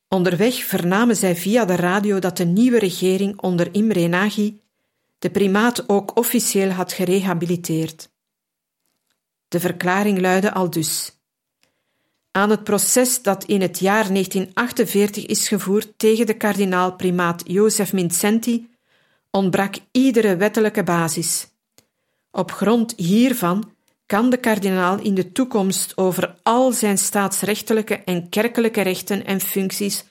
Onderweg 0.08 0.64
vernamen 0.64 1.16
zij 1.16 1.36
via 1.36 1.64
de 1.64 1.76
radio 1.76 2.18
dat 2.18 2.36
de 2.36 2.44
nieuwe 2.44 2.78
regering 2.78 3.40
onder 3.40 3.74
Imre 3.74 4.06
Nagy 4.06 4.54
de 5.18 5.30
primaat 5.30 5.88
ook 5.88 6.16
officieel 6.18 6.70
had 6.70 6.92
gerehabiliteerd. 6.92 8.10
De 9.48 9.60
verklaring 9.60 10.20
luidde 10.20 10.52
aldus. 10.52 11.12
Aan 12.30 12.50
het 12.50 12.64
proces 12.64 13.22
dat 13.22 13.44
in 13.44 13.60
het 13.60 13.78
jaar 13.78 14.08
1948 14.08 15.26
is 15.26 15.48
gevoerd 15.48 15.92
tegen 15.96 16.26
de 16.26 16.34
kardinaal-primaat 16.34 17.42
Jozef 17.46 17.92
Mincenti 17.92 18.68
ontbrak 19.30 19.74
iedere 19.90 20.36
wettelijke 20.36 20.82
basis. 20.82 21.48
Op 22.30 22.52
grond 22.52 22.94
hiervan 22.96 23.75
kan 24.06 24.30
de 24.30 24.36
kardinaal 24.36 24.98
in 24.98 25.14
de 25.14 25.32
toekomst 25.32 25.96
over 25.96 26.38
al 26.42 26.72
zijn 26.72 26.98
staatsrechtelijke 26.98 27.94
en 27.94 28.28
kerkelijke 28.28 28.80
rechten 28.80 29.24
en 29.24 29.40
functies 29.40 30.04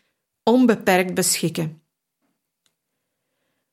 onbeperkt 0.43 1.13
beschikken. 1.13 1.81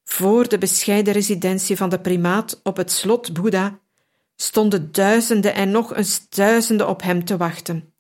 Voor 0.05 0.49
de 0.49 0.59
bescheiden 0.59 1.13
residentie 1.13 1.77
van 1.77 1.89
de 1.89 2.01
primaat 2.01 2.61
op 2.63 2.77
het 2.77 2.93
slot 2.93 3.33
Boeddha 3.33 3.79
stonden 4.37 4.93
duizenden 4.93 5.55
en 5.55 5.71
nog 5.71 5.95
eens 5.95 6.29
duizenden 6.29 6.89
op 6.89 7.03
hem 7.03 7.25
te 7.25 7.37
wachten. 7.37 7.93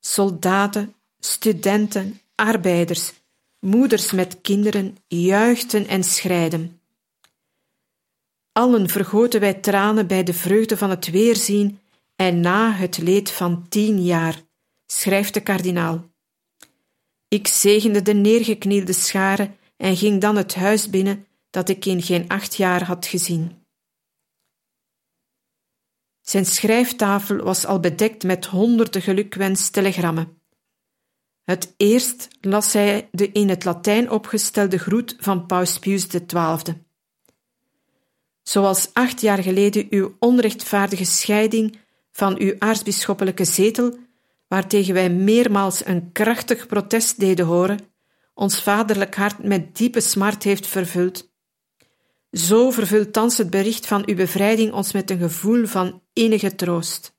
Soldaten, 0.00 0.94
studenten, 1.18 2.20
arbeiders, 2.34 3.12
moeders 3.60 4.12
met 4.12 4.40
kinderen 4.40 4.96
juichten 5.06 5.86
en 5.86 6.04
schreiden. 6.04 6.79
Allen 8.52 8.88
vergoten 8.88 9.40
wij 9.40 9.54
tranen 9.54 10.06
bij 10.06 10.22
de 10.22 10.34
vreugde 10.34 10.76
van 10.76 10.90
het 10.90 11.10
weerzien 11.10 11.78
en 12.16 12.40
na 12.40 12.72
het 12.72 12.98
leed 12.98 13.30
van 13.30 13.68
tien 13.68 14.02
jaar, 14.02 14.42
schrijft 14.86 15.34
de 15.34 15.40
kardinaal. 15.40 16.10
Ik 17.28 17.46
zegende 17.46 18.02
de 18.02 18.14
neergeknielde 18.14 18.92
scharen 18.92 19.56
en 19.76 19.96
ging 19.96 20.20
dan 20.20 20.36
het 20.36 20.54
huis 20.54 20.90
binnen 20.90 21.26
dat 21.50 21.68
ik 21.68 21.84
in 21.84 22.02
geen 22.02 22.28
acht 22.28 22.54
jaar 22.54 22.84
had 22.84 23.06
gezien. 23.06 23.64
Zijn 26.20 26.46
schrijftafel 26.46 27.36
was 27.36 27.66
al 27.66 27.80
bedekt 27.80 28.22
met 28.22 28.46
honderden 28.46 29.02
gelukwenstelegrammen. 29.02 30.42
Het 31.44 31.74
eerst 31.76 32.28
las 32.40 32.72
hij 32.72 33.08
de 33.12 33.32
in 33.32 33.48
het 33.48 33.64
Latijn 33.64 34.10
opgestelde 34.10 34.78
groet 34.78 35.16
van 35.18 35.46
Paus 35.46 35.78
Pius 35.78 36.06
XII. 36.06 36.88
Zoals 38.50 38.90
acht 38.92 39.20
jaar 39.20 39.42
geleden 39.42 39.86
uw 39.90 40.16
onrechtvaardige 40.18 41.04
scheiding 41.04 41.78
van 42.10 42.38
uw 42.38 42.54
aartsbisschoppelijke 42.58 43.44
zetel, 43.44 43.98
waartegen 44.48 44.94
wij 44.94 45.10
meermaals 45.10 45.86
een 45.86 46.12
krachtig 46.12 46.66
protest 46.66 47.20
deden 47.20 47.46
horen, 47.46 47.78
ons 48.34 48.62
vaderlijk 48.62 49.14
hart 49.14 49.42
met 49.42 49.76
diepe 49.76 50.00
smart 50.00 50.42
heeft 50.42 50.66
vervuld. 50.66 51.30
Zo 52.32 52.70
vervult 52.70 53.12
thans 53.12 53.38
het 53.38 53.50
bericht 53.50 53.86
van 53.86 54.02
uw 54.06 54.14
bevrijding 54.14 54.72
ons 54.72 54.92
met 54.92 55.10
een 55.10 55.18
gevoel 55.18 55.66
van 55.66 56.02
enige 56.12 56.54
troost. 56.54 57.16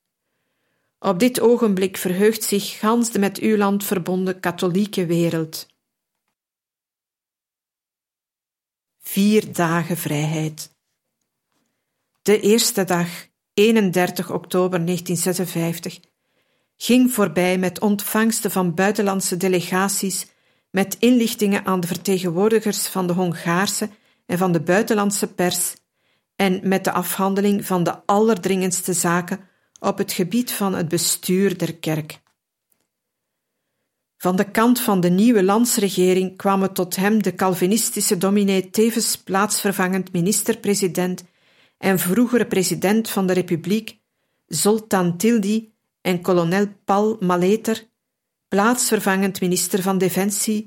Op 1.00 1.20
dit 1.20 1.40
ogenblik 1.40 1.98
verheugt 1.98 2.44
zich 2.44 2.80
gans 2.80 3.12
de 3.12 3.20
met 3.20 3.40
uw 3.40 3.58
land 3.58 3.84
verbonden 3.84 4.40
katholieke 4.40 5.06
wereld. 5.06 5.68
Vier 9.00 9.54
dagen 9.54 9.98
vrijheid. 9.98 10.80
De 12.22 12.40
eerste 12.40 12.84
dag, 12.84 13.08
31 13.54 14.32
oktober 14.32 14.86
1956, 14.86 16.00
ging 16.78 17.12
voorbij 17.14 17.58
met 17.58 17.80
ontvangsten 17.80 18.52
van 18.52 18.74
buitenlandse 18.74 19.38
delegaties, 19.38 20.28
met 20.70 20.98
inlichtingen 21.00 21.66
aan 21.66 21.80
de 21.80 21.88
vertegenwoordigers 21.88 22.88
van 22.88 23.08
de 23.08 23.14
Hongaarse 23.14 23.90
en 24.26 24.38
van 24.38 24.52
de 24.52 24.62
buitenlandse 24.62 25.34
pers, 25.34 25.76
en 26.36 26.60
met 26.64 26.84
de 26.84 26.92
afhandeling 26.92 27.66
van 27.66 27.84
de 27.84 28.06
allerdringendste 28.06 28.94
zaken 28.94 29.40
op 29.80 29.98
het 29.98 30.12
gebied 30.12 30.52
van 30.52 30.76
het 30.76 30.88
bestuur 30.88 31.58
der 31.58 31.76
kerk. 31.76 32.20
Van 34.18 34.36
de 34.36 34.52
kant 34.52 34.80
van 34.80 35.00
de 35.00 35.10
nieuwe 35.10 35.44
landsregering 35.44 36.38
kwamen 36.38 36.74
tot 36.74 36.96
hem 36.96 37.24
de 37.24 37.36
Calvinistische 37.36 38.18
dominee 38.18 38.70
tevens 38.70 39.18
plaatsvervangend 39.18 40.14
minister-president 40.14 41.24
en 41.82 42.00
vroegere 42.00 42.46
president 42.46 43.10
van 43.10 43.28
de 43.28 43.34
Republiek, 43.34 44.00
Zoltan 44.48 45.18
Tildi 45.18 45.74
en 46.02 46.22
kolonel 46.22 46.68
Paul 46.86 47.18
Maleter, 47.20 47.88
plaatsvervangend 48.48 49.42
minister 49.42 49.82
van 49.82 49.98
Defensie, 49.98 50.66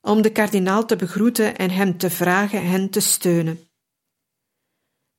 om 0.00 0.22
de 0.22 0.32
kardinaal 0.32 0.84
te 0.84 0.96
begroeten 0.96 1.56
en 1.56 1.70
hem 1.70 1.98
te 1.98 2.10
vragen 2.10 2.68
hen 2.68 2.90
te 2.90 3.00
steunen. 3.00 3.60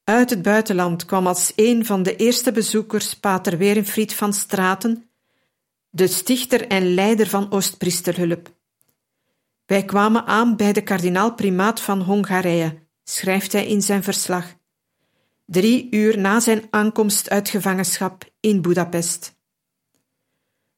Uit 0.04 0.30
het 0.30 0.42
buitenland 0.42 1.06
kwam 1.06 1.28
als 1.28 1.54
een 1.56 1.86
van 1.86 2.04
de 2.04 2.16
eerste 2.16 2.52
bezoekers 2.52 3.14
pater 3.14 3.58
Werenfried 3.58 4.16
van 4.16 4.34
Straten, 4.34 5.10
de 5.90 6.08
stichter 6.08 6.68
en 6.68 6.94
leider 6.94 7.28
van 7.28 7.52
Oostpriesterhulp. 7.52 8.54
Wij 9.66 9.86
kwamen 9.86 10.26
aan 10.26 10.56
bij 10.56 10.74
de 10.74 10.82
kardinaal-primaat 10.82 11.82
van 11.82 12.02
Hongarije, 12.02 12.88
schrijft 13.04 13.52
hij 13.52 13.68
in 13.68 13.82
zijn 13.82 14.04
verslag, 14.04 14.58
drie 15.50 15.88
uur 15.92 16.18
na 16.20 16.40
zijn 16.40 16.68
aankomst 16.70 17.30
uit 17.30 17.50
gevangenschap 17.50 18.32
in 18.40 18.62
Budapest. 18.62 19.38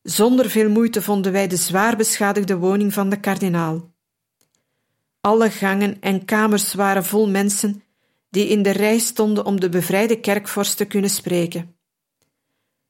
Zonder 0.02 0.50
veel 0.50 0.70
moeite 0.70 1.02
vonden 1.02 1.32
wij 1.32 1.48
de 1.48 1.56
zwaar 1.56 1.96
beschadigde 1.96 2.58
woning 2.58 2.94
van 2.94 3.10
de 3.10 3.20
kardinaal. 3.20 3.94
Alle 5.22 5.50
gangen 5.50 6.02
en 6.02 6.26
kamers 6.26 6.74
waren 6.74 7.06
vol 7.06 7.30
mensen 7.30 7.84
die 8.30 8.48
in 8.48 8.64
de 8.64 8.70
rij 8.70 8.98
stonden 8.98 9.46
om 9.46 9.60
de 9.60 9.70
bevrijde 9.70 10.20
kerkvorst 10.20 10.78
te 10.78 10.86
kunnen 10.86 11.10
spreken. 11.10 11.76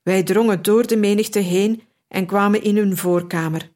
Wij 0.02 0.24
drongen 0.24 0.62
door 0.62 0.88
de 0.88 0.98
menigte 0.98 1.40
heen 1.40 1.84
en 2.08 2.26
kwamen 2.26 2.64
in 2.64 2.78
hun 2.78 2.98
voorkamer. 2.98 3.72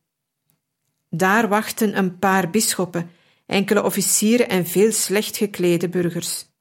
Daar 1.09 1.47
wachten 1.47 1.97
een 1.97 2.19
paar 2.19 2.49
bisschoppen, 2.49 3.09
enkele 3.45 3.83
officieren 3.83 4.49
en 4.49 4.65
veel 4.65 4.91
slecht 4.91 5.37
geklede 5.37 5.89
burgers. 5.89 6.53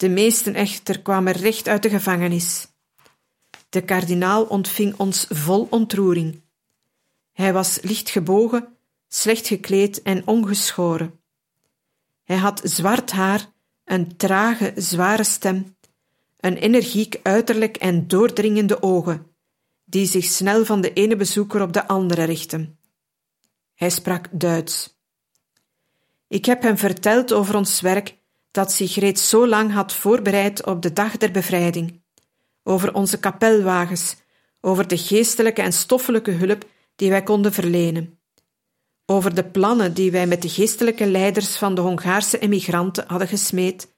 De 0.00 0.08
meesten 0.08 0.54
echter 0.54 1.00
kwamen 1.00 1.32
recht 1.32 1.68
uit 1.68 1.82
de 1.82 1.88
gevangenis. 1.88 2.66
De 3.68 3.84
kardinaal 3.84 4.44
ontving 4.44 4.94
ons 4.96 5.26
vol 5.28 5.66
ontroering. 5.70 6.42
Hij 7.32 7.52
was 7.52 7.78
licht 7.82 8.10
gebogen, 8.10 8.76
slecht 9.08 9.46
gekleed 9.46 10.02
en 10.02 10.26
ongeschoren. 10.26 11.20
Hij 12.24 12.36
had 12.36 12.60
zwart 12.64 13.10
haar, 13.10 13.52
een 13.84 14.16
trage, 14.16 14.72
zware 14.76 15.24
stem, 15.24 15.76
een 16.36 16.56
energiek 16.56 17.20
uiterlijk 17.22 17.76
en 17.76 18.08
doordringende 18.08 18.82
ogen, 18.82 19.26
die 19.84 20.06
zich 20.06 20.24
snel 20.24 20.64
van 20.64 20.80
de 20.80 20.92
ene 20.92 21.16
bezoeker 21.16 21.62
op 21.62 21.72
de 21.72 21.86
andere 21.86 22.24
richtten. 22.24 22.78
Hij 23.74 23.90
sprak 23.90 24.26
Duits. 24.30 24.98
Ik 26.28 26.44
heb 26.44 26.62
hem 26.62 26.76
verteld 26.76 27.32
over 27.32 27.56
ons 27.56 27.80
werk 27.80 28.18
dat 28.50 28.72
zich 28.72 28.94
reeds 28.94 29.28
zo 29.28 29.46
lang 29.46 29.72
had 29.72 29.92
voorbereid 29.92 30.66
op 30.66 30.82
de 30.82 30.92
dag 30.92 31.16
der 31.16 31.30
bevrijding, 31.30 32.02
over 32.62 32.94
onze 32.94 33.18
kapelwagens, 33.18 34.16
over 34.60 34.88
de 34.88 34.98
geestelijke 34.98 35.62
en 35.62 35.72
stoffelijke 35.72 36.30
hulp 36.30 36.64
die 36.96 37.10
wij 37.10 37.22
konden 37.22 37.52
verlenen, 37.52 38.18
over 39.06 39.34
de 39.34 39.44
plannen 39.44 39.94
die 39.94 40.10
wij 40.10 40.26
met 40.26 40.42
de 40.42 40.48
geestelijke 40.48 41.06
leiders 41.06 41.56
van 41.56 41.74
de 41.74 41.80
Hongaarse 41.80 42.38
emigranten 42.38 43.04
hadden 43.06 43.28
gesmeed 43.28 43.88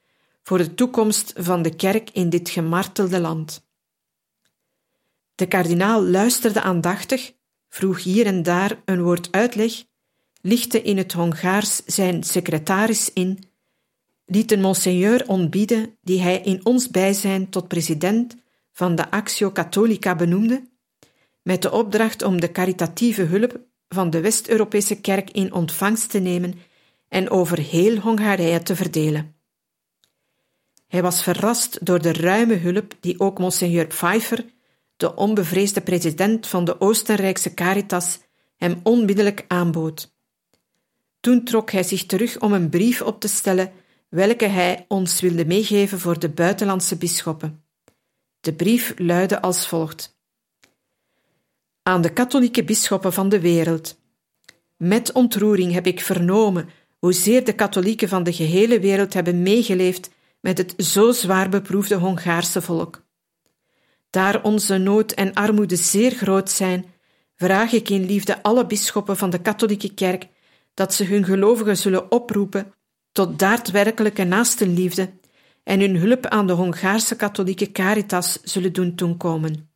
voor 0.43 0.59
de 0.59 0.75
toekomst 0.75 1.33
van 1.37 1.63
de 1.63 1.77
kerk 1.77 2.11
in 2.11 2.31
dit 2.31 2.51
gemartelde 2.51 3.21
land. 3.21 3.67
De 5.35 5.47
kardinaal 5.47 6.03
luisterde 6.03 6.61
aandachtig, 6.61 7.33
vroeg 7.69 8.03
hier 8.03 8.27
en 8.27 8.43
daar 8.43 8.83
een 8.85 9.03
woord 9.03 9.33
uitleg, 9.33 9.85
lichtte 10.41 10.83
in 10.83 10.97
het 10.97 11.13
Hongaars 11.13 11.85
zijn 11.85 12.23
secretaris 12.23 13.13
in, 13.13 13.52
liet 14.35 14.53
een 14.53 14.61
monseigneur 14.61 15.29
ontbieden 15.29 15.99
die 16.03 16.21
hij 16.21 16.41
in 16.41 16.65
ons 16.65 16.91
bijzijn 16.91 17.51
tot 17.51 17.69
president 17.69 18.37
van 18.73 18.95
de 18.95 19.11
Actio 19.11 19.53
Catholica 19.53 20.17
benoemde, 20.17 20.63
met 21.43 21.63
de 21.63 21.73
opdracht 21.73 22.23
om 22.23 22.41
de 22.41 22.53
caritatieve 22.53 23.23
hulp 23.23 23.61
van 23.89 24.11
de 24.11 24.21
West-Europese 24.21 25.01
kerk 25.01 25.31
in 25.31 25.53
ontvangst 25.53 26.11
te 26.11 26.19
nemen 26.19 26.55
en 27.09 27.31
over 27.31 27.59
heel 27.59 27.97
Hongarije 27.97 28.63
te 28.63 28.77
verdelen. 28.77 29.35
Hij 30.87 31.03
was 31.03 31.23
verrast 31.23 31.87
door 31.87 32.03
de 32.03 32.13
ruime 32.13 32.55
hulp 32.55 32.95
die 33.01 33.21
ook 33.21 33.39
monseigneur 33.39 33.87
Pfeiffer, 33.87 34.45
de 34.97 35.15
onbevreesde 35.15 35.81
president 35.81 36.47
van 36.47 36.65
de 36.65 36.81
Oostenrijkse 36.81 37.55
Caritas, 37.55 38.19
hem 38.57 38.81
onmiddellijk 38.83 39.45
aanbood. 39.49 40.15
Toen 41.21 41.45
trok 41.45 41.71
hij 41.71 41.83
zich 41.83 42.07
terug 42.07 42.41
om 42.41 42.53
een 42.53 42.69
brief 42.69 43.03
op 43.03 43.21
te 43.21 43.29
stellen, 43.29 43.73
welke 44.13 44.47
hij 44.47 44.85
ons 44.89 45.21
wilde 45.21 45.47
meegeven 45.47 46.01
voor 46.01 46.19
de 46.19 46.29
buitenlandse 46.29 46.97
bisschoppen. 46.97 47.65
De 48.41 48.55
brief 48.55 48.95
luidde 48.97 49.41
als 49.41 49.69
volgt: 49.69 50.19
Aan 51.83 52.01
de 52.03 52.13
katholieke 52.13 52.65
bisschoppen 52.65 53.13
van 53.13 53.29
de 53.29 53.41
wereld. 53.41 54.01
Met 54.77 55.13
ontroering 55.13 55.73
heb 55.73 55.87
ik 55.87 56.01
vernomen 56.01 56.69
hoezeer 56.99 57.45
de 57.45 57.53
katholieken 57.53 58.09
van 58.09 58.23
de 58.23 58.33
gehele 58.33 58.81
wereld 58.81 59.13
hebben 59.13 59.43
meegeleefd 59.43 60.11
met 60.41 60.59
het 60.59 60.75
zo 60.77 61.13
zwaar 61.13 61.49
beproefde 61.49 61.95
Hongaarse 61.95 62.63
volk. 62.63 63.05
Daar 64.11 64.43
onze 64.43 64.79
nood 64.79 65.13
en 65.13 65.35
armoede 65.35 65.77
zeer 65.77 66.11
groot 66.11 66.51
zijn, 66.51 66.85
vraag 67.35 67.73
ik 67.73 67.89
in 67.89 68.05
liefde 68.05 68.43
alle 68.43 68.67
bisschoppen 68.67 69.17
van 69.17 69.31
de 69.31 69.41
katholieke 69.41 69.95
kerk 69.95 70.29
dat 70.75 70.95
ze 70.95 71.05
hun 71.05 71.25
gelovigen 71.25 71.77
zullen 71.77 72.11
oproepen 72.11 72.73
tot 73.13 73.39
daadwerkelijke 73.39 74.25
naastenliefde 74.25 75.11
en 75.63 75.81
hun 75.81 75.97
hulp 75.97 76.27
aan 76.27 76.47
de 76.47 76.53
Hongaarse 76.53 77.17
katholieke 77.17 77.73
caritas 77.73 78.39
zullen 78.43 78.73
doen 78.73 78.95
toekomen. 78.95 79.71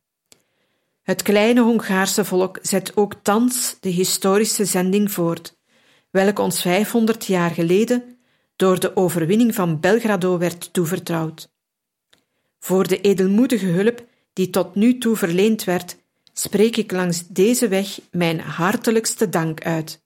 Het 1.01 1.21
kleine 1.21 1.61
Hongaarse 1.61 2.25
volk 2.25 2.59
zet 2.61 2.97
ook 2.97 3.13
thans 3.21 3.77
de 3.79 3.89
historische 3.89 4.65
zending 4.65 5.11
voort, 5.11 5.57
welke 6.09 6.41
ons 6.41 6.61
500 6.61 7.25
jaar 7.25 7.51
geleden 7.51 8.17
door 8.55 8.79
de 8.79 8.95
overwinning 8.95 9.55
van 9.55 9.79
Belgrado 9.79 10.37
werd 10.37 10.73
toevertrouwd. 10.73 11.49
Voor 12.59 12.87
de 12.87 13.01
edelmoedige 13.01 13.65
hulp 13.65 14.05
die 14.33 14.49
tot 14.49 14.75
nu 14.75 14.97
toe 14.97 15.15
verleend 15.15 15.63
werd, 15.63 15.97
spreek 16.33 16.77
ik 16.77 16.91
langs 16.91 17.27
deze 17.27 17.67
weg 17.67 17.99
mijn 18.11 18.39
hartelijkste 18.39 19.29
dank 19.29 19.63
uit. 19.63 20.05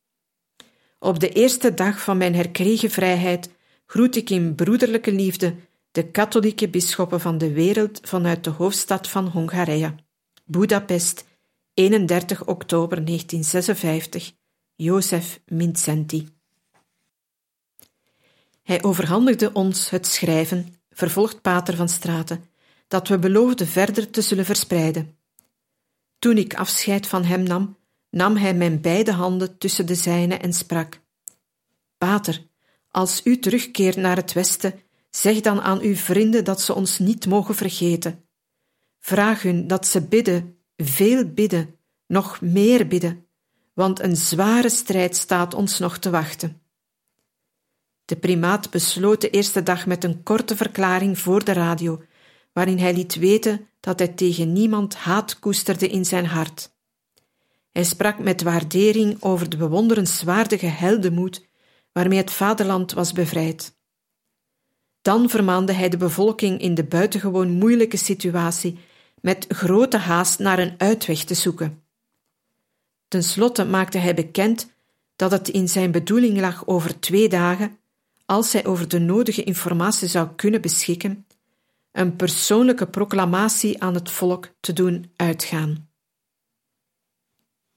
Op 1.03 1.19
de 1.19 1.29
eerste 1.29 1.73
dag 1.73 2.01
van 2.01 2.17
mijn 2.17 2.35
herkregen 2.35 2.89
vrijheid 2.89 3.49
groet 3.85 4.15
ik 4.15 4.29
in 4.29 4.55
broederlijke 4.55 5.11
liefde 5.11 5.55
de 5.91 6.11
katholieke 6.11 6.69
bisschoppen 6.69 7.19
van 7.19 7.37
de 7.37 7.51
wereld 7.53 7.99
vanuit 8.03 8.43
de 8.43 8.49
hoofdstad 8.49 9.07
van 9.07 9.27
Hongarije, 9.27 9.95
Budapest, 10.45 11.25
31 11.73 12.45
oktober 12.45 13.05
1956, 13.05 14.31
Jozef 14.75 15.41
Mincenti. 15.45 16.29
Hij 18.63 18.83
overhandigde 18.83 19.53
ons 19.53 19.89
het 19.89 20.07
schrijven, 20.07 20.75
vervolgt 20.89 21.41
Pater 21.41 21.75
van 21.75 21.89
Straten, 21.89 22.43
dat 22.87 23.07
we 23.07 23.19
beloofden 23.19 23.67
verder 23.67 24.09
te 24.09 24.21
zullen 24.21 24.45
verspreiden. 24.45 25.17
Toen 26.19 26.37
ik 26.37 26.55
afscheid 26.55 27.07
van 27.07 27.23
hem 27.23 27.43
nam, 27.43 27.77
nam 28.11 28.35
hij 28.35 28.53
mijn 28.53 28.81
beide 28.81 29.11
handen 29.11 29.57
tussen 29.57 29.85
de 29.85 29.95
zijne 29.95 30.35
en 30.35 30.53
sprak: 30.53 31.01
Pater, 31.97 32.47
als 32.89 33.21
u 33.23 33.39
terugkeert 33.39 33.95
naar 33.95 34.15
het 34.15 34.33
Westen, 34.33 34.79
zeg 35.09 35.41
dan 35.41 35.61
aan 35.61 35.79
uw 35.79 35.95
vrienden 35.95 36.43
dat 36.43 36.61
ze 36.61 36.73
ons 36.73 36.99
niet 36.99 37.27
mogen 37.27 37.55
vergeten. 37.55 38.23
Vraag 38.99 39.41
hun 39.41 39.67
dat 39.67 39.87
ze 39.87 40.07
bidden, 40.07 40.57
veel 40.75 41.25
bidden, 41.25 41.75
nog 42.07 42.41
meer 42.41 42.87
bidden, 42.87 43.25
want 43.73 43.99
een 43.99 44.15
zware 44.15 44.69
strijd 44.69 45.15
staat 45.15 45.53
ons 45.53 45.79
nog 45.79 45.97
te 45.97 46.09
wachten. 46.09 46.61
De 48.05 48.15
primaat 48.15 48.69
besloot 48.69 49.21
de 49.21 49.29
eerste 49.29 49.63
dag 49.63 49.85
met 49.85 50.03
een 50.03 50.23
korte 50.23 50.55
verklaring 50.55 51.19
voor 51.19 51.43
de 51.43 51.53
radio, 51.53 52.03
waarin 52.53 52.77
hij 52.77 52.93
liet 52.93 53.15
weten 53.15 53.67
dat 53.79 53.99
hij 53.99 54.07
tegen 54.07 54.53
niemand 54.53 54.95
haat 54.95 55.39
koesterde 55.39 55.87
in 55.87 56.05
zijn 56.05 56.25
hart. 56.25 56.71
Hij 57.71 57.83
sprak 57.83 58.19
met 58.19 58.41
waardering 58.41 59.17
over 59.19 59.49
de 59.49 59.57
bewonderenswaardige 59.57 60.65
heldenmoed 60.65 61.45
waarmee 61.91 62.17
het 62.17 62.31
vaderland 62.31 62.91
was 62.91 63.11
bevrijd. 63.11 63.79
Dan 65.01 65.29
vermaande 65.29 65.73
hij 65.73 65.89
de 65.89 65.97
bevolking 65.97 66.61
in 66.61 66.75
de 66.75 66.83
buitengewoon 66.83 67.51
moeilijke 67.51 67.97
situatie 67.97 68.79
met 69.21 69.45
grote 69.49 69.97
haast 69.97 70.39
naar 70.39 70.59
een 70.59 70.73
uitweg 70.77 71.23
te 71.23 71.33
zoeken. 71.33 71.83
Ten 73.07 73.23
slotte 73.23 73.65
maakte 73.65 73.97
hij 73.97 74.13
bekend 74.13 74.71
dat 75.15 75.31
het 75.31 75.49
in 75.49 75.69
zijn 75.69 75.91
bedoeling 75.91 76.39
lag 76.39 76.67
over 76.67 76.99
twee 76.99 77.29
dagen, 77.29 77.77
als 78.25 78.53
hij 78.53 78.65
over 78.65 78.87
de 78.87 78.99
nodige 78.99 79.43
informatie 79.43 80.07
zou 80.07 80.29
kunnen 80.35 80.61
beschikken, 80.61 81.25
een 81.91 82.15
persoonlijke 82.15 82.87
proclamatie 82.87 83.81
aan 83.81 83.93
het 83.93 84.11
volk 84.11 84.49
te 84.59 84.73
doen 84.73 85.11
uitgaan. 85.15 85.90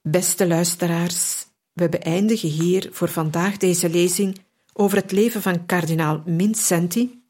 Beste 0.08 0.46
luisteraars, 0.46 1.46
we 1.72 1.88
beëindigen 1.88 2.48
hier 2.48 2.88
voor 2.92 3.08
vandaag 3.08 3.56
deze 3.56 3.90
lezing 3.90 4.38
over 4.72 4.96
het 4.96 5.12
leven 5.12 5.42
van 5.42 5.66
kardinaal 5.66 6.22
Mincenti 6.26 7.22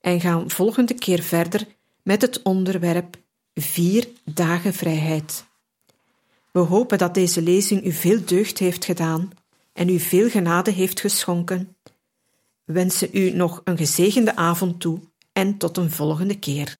en 0.00 0.20
gaan 0.20 0.50
volgende 0.50 0.94
keer 0.94 1.22
verder 1.22 1.66
met 2.02 2.22
het 2.22 2.42
onderwerp 2.42 3.16
Vier 3.54 4.08
dagen 4.24 4.74
vrijheid. 4.74 5.46
We 6.52 6.58
hopen 6.58 6.98
dat 6.98 7.14
deze 7.14 7.42
lezing 7.42 7.84
u 7.84 7.92
veel 7.92 8.24
deugd 8.24 8.58
heeft 8.58 8.84
gedaan 8.84 9.30
en 9.72 9.88
u 9.88 9.98
veel 9.98 10.30
genade 10.30 10.70
heeft 10.70 11.00
geschonken. 11.00 11.76
We 12.64 12.72
wensen 12.72 13.08
u 13.12 13.30
nog 13.30 13.60
een 13.64 13.76
gezegende 13.76 14.36
avond 14.36 14.80
toe 14.80 15.00
en 15.32 15.58
tot 15.58 15.76
een 15.76 15.90
volgende 15.90 16.38
keer. 16.38 16.76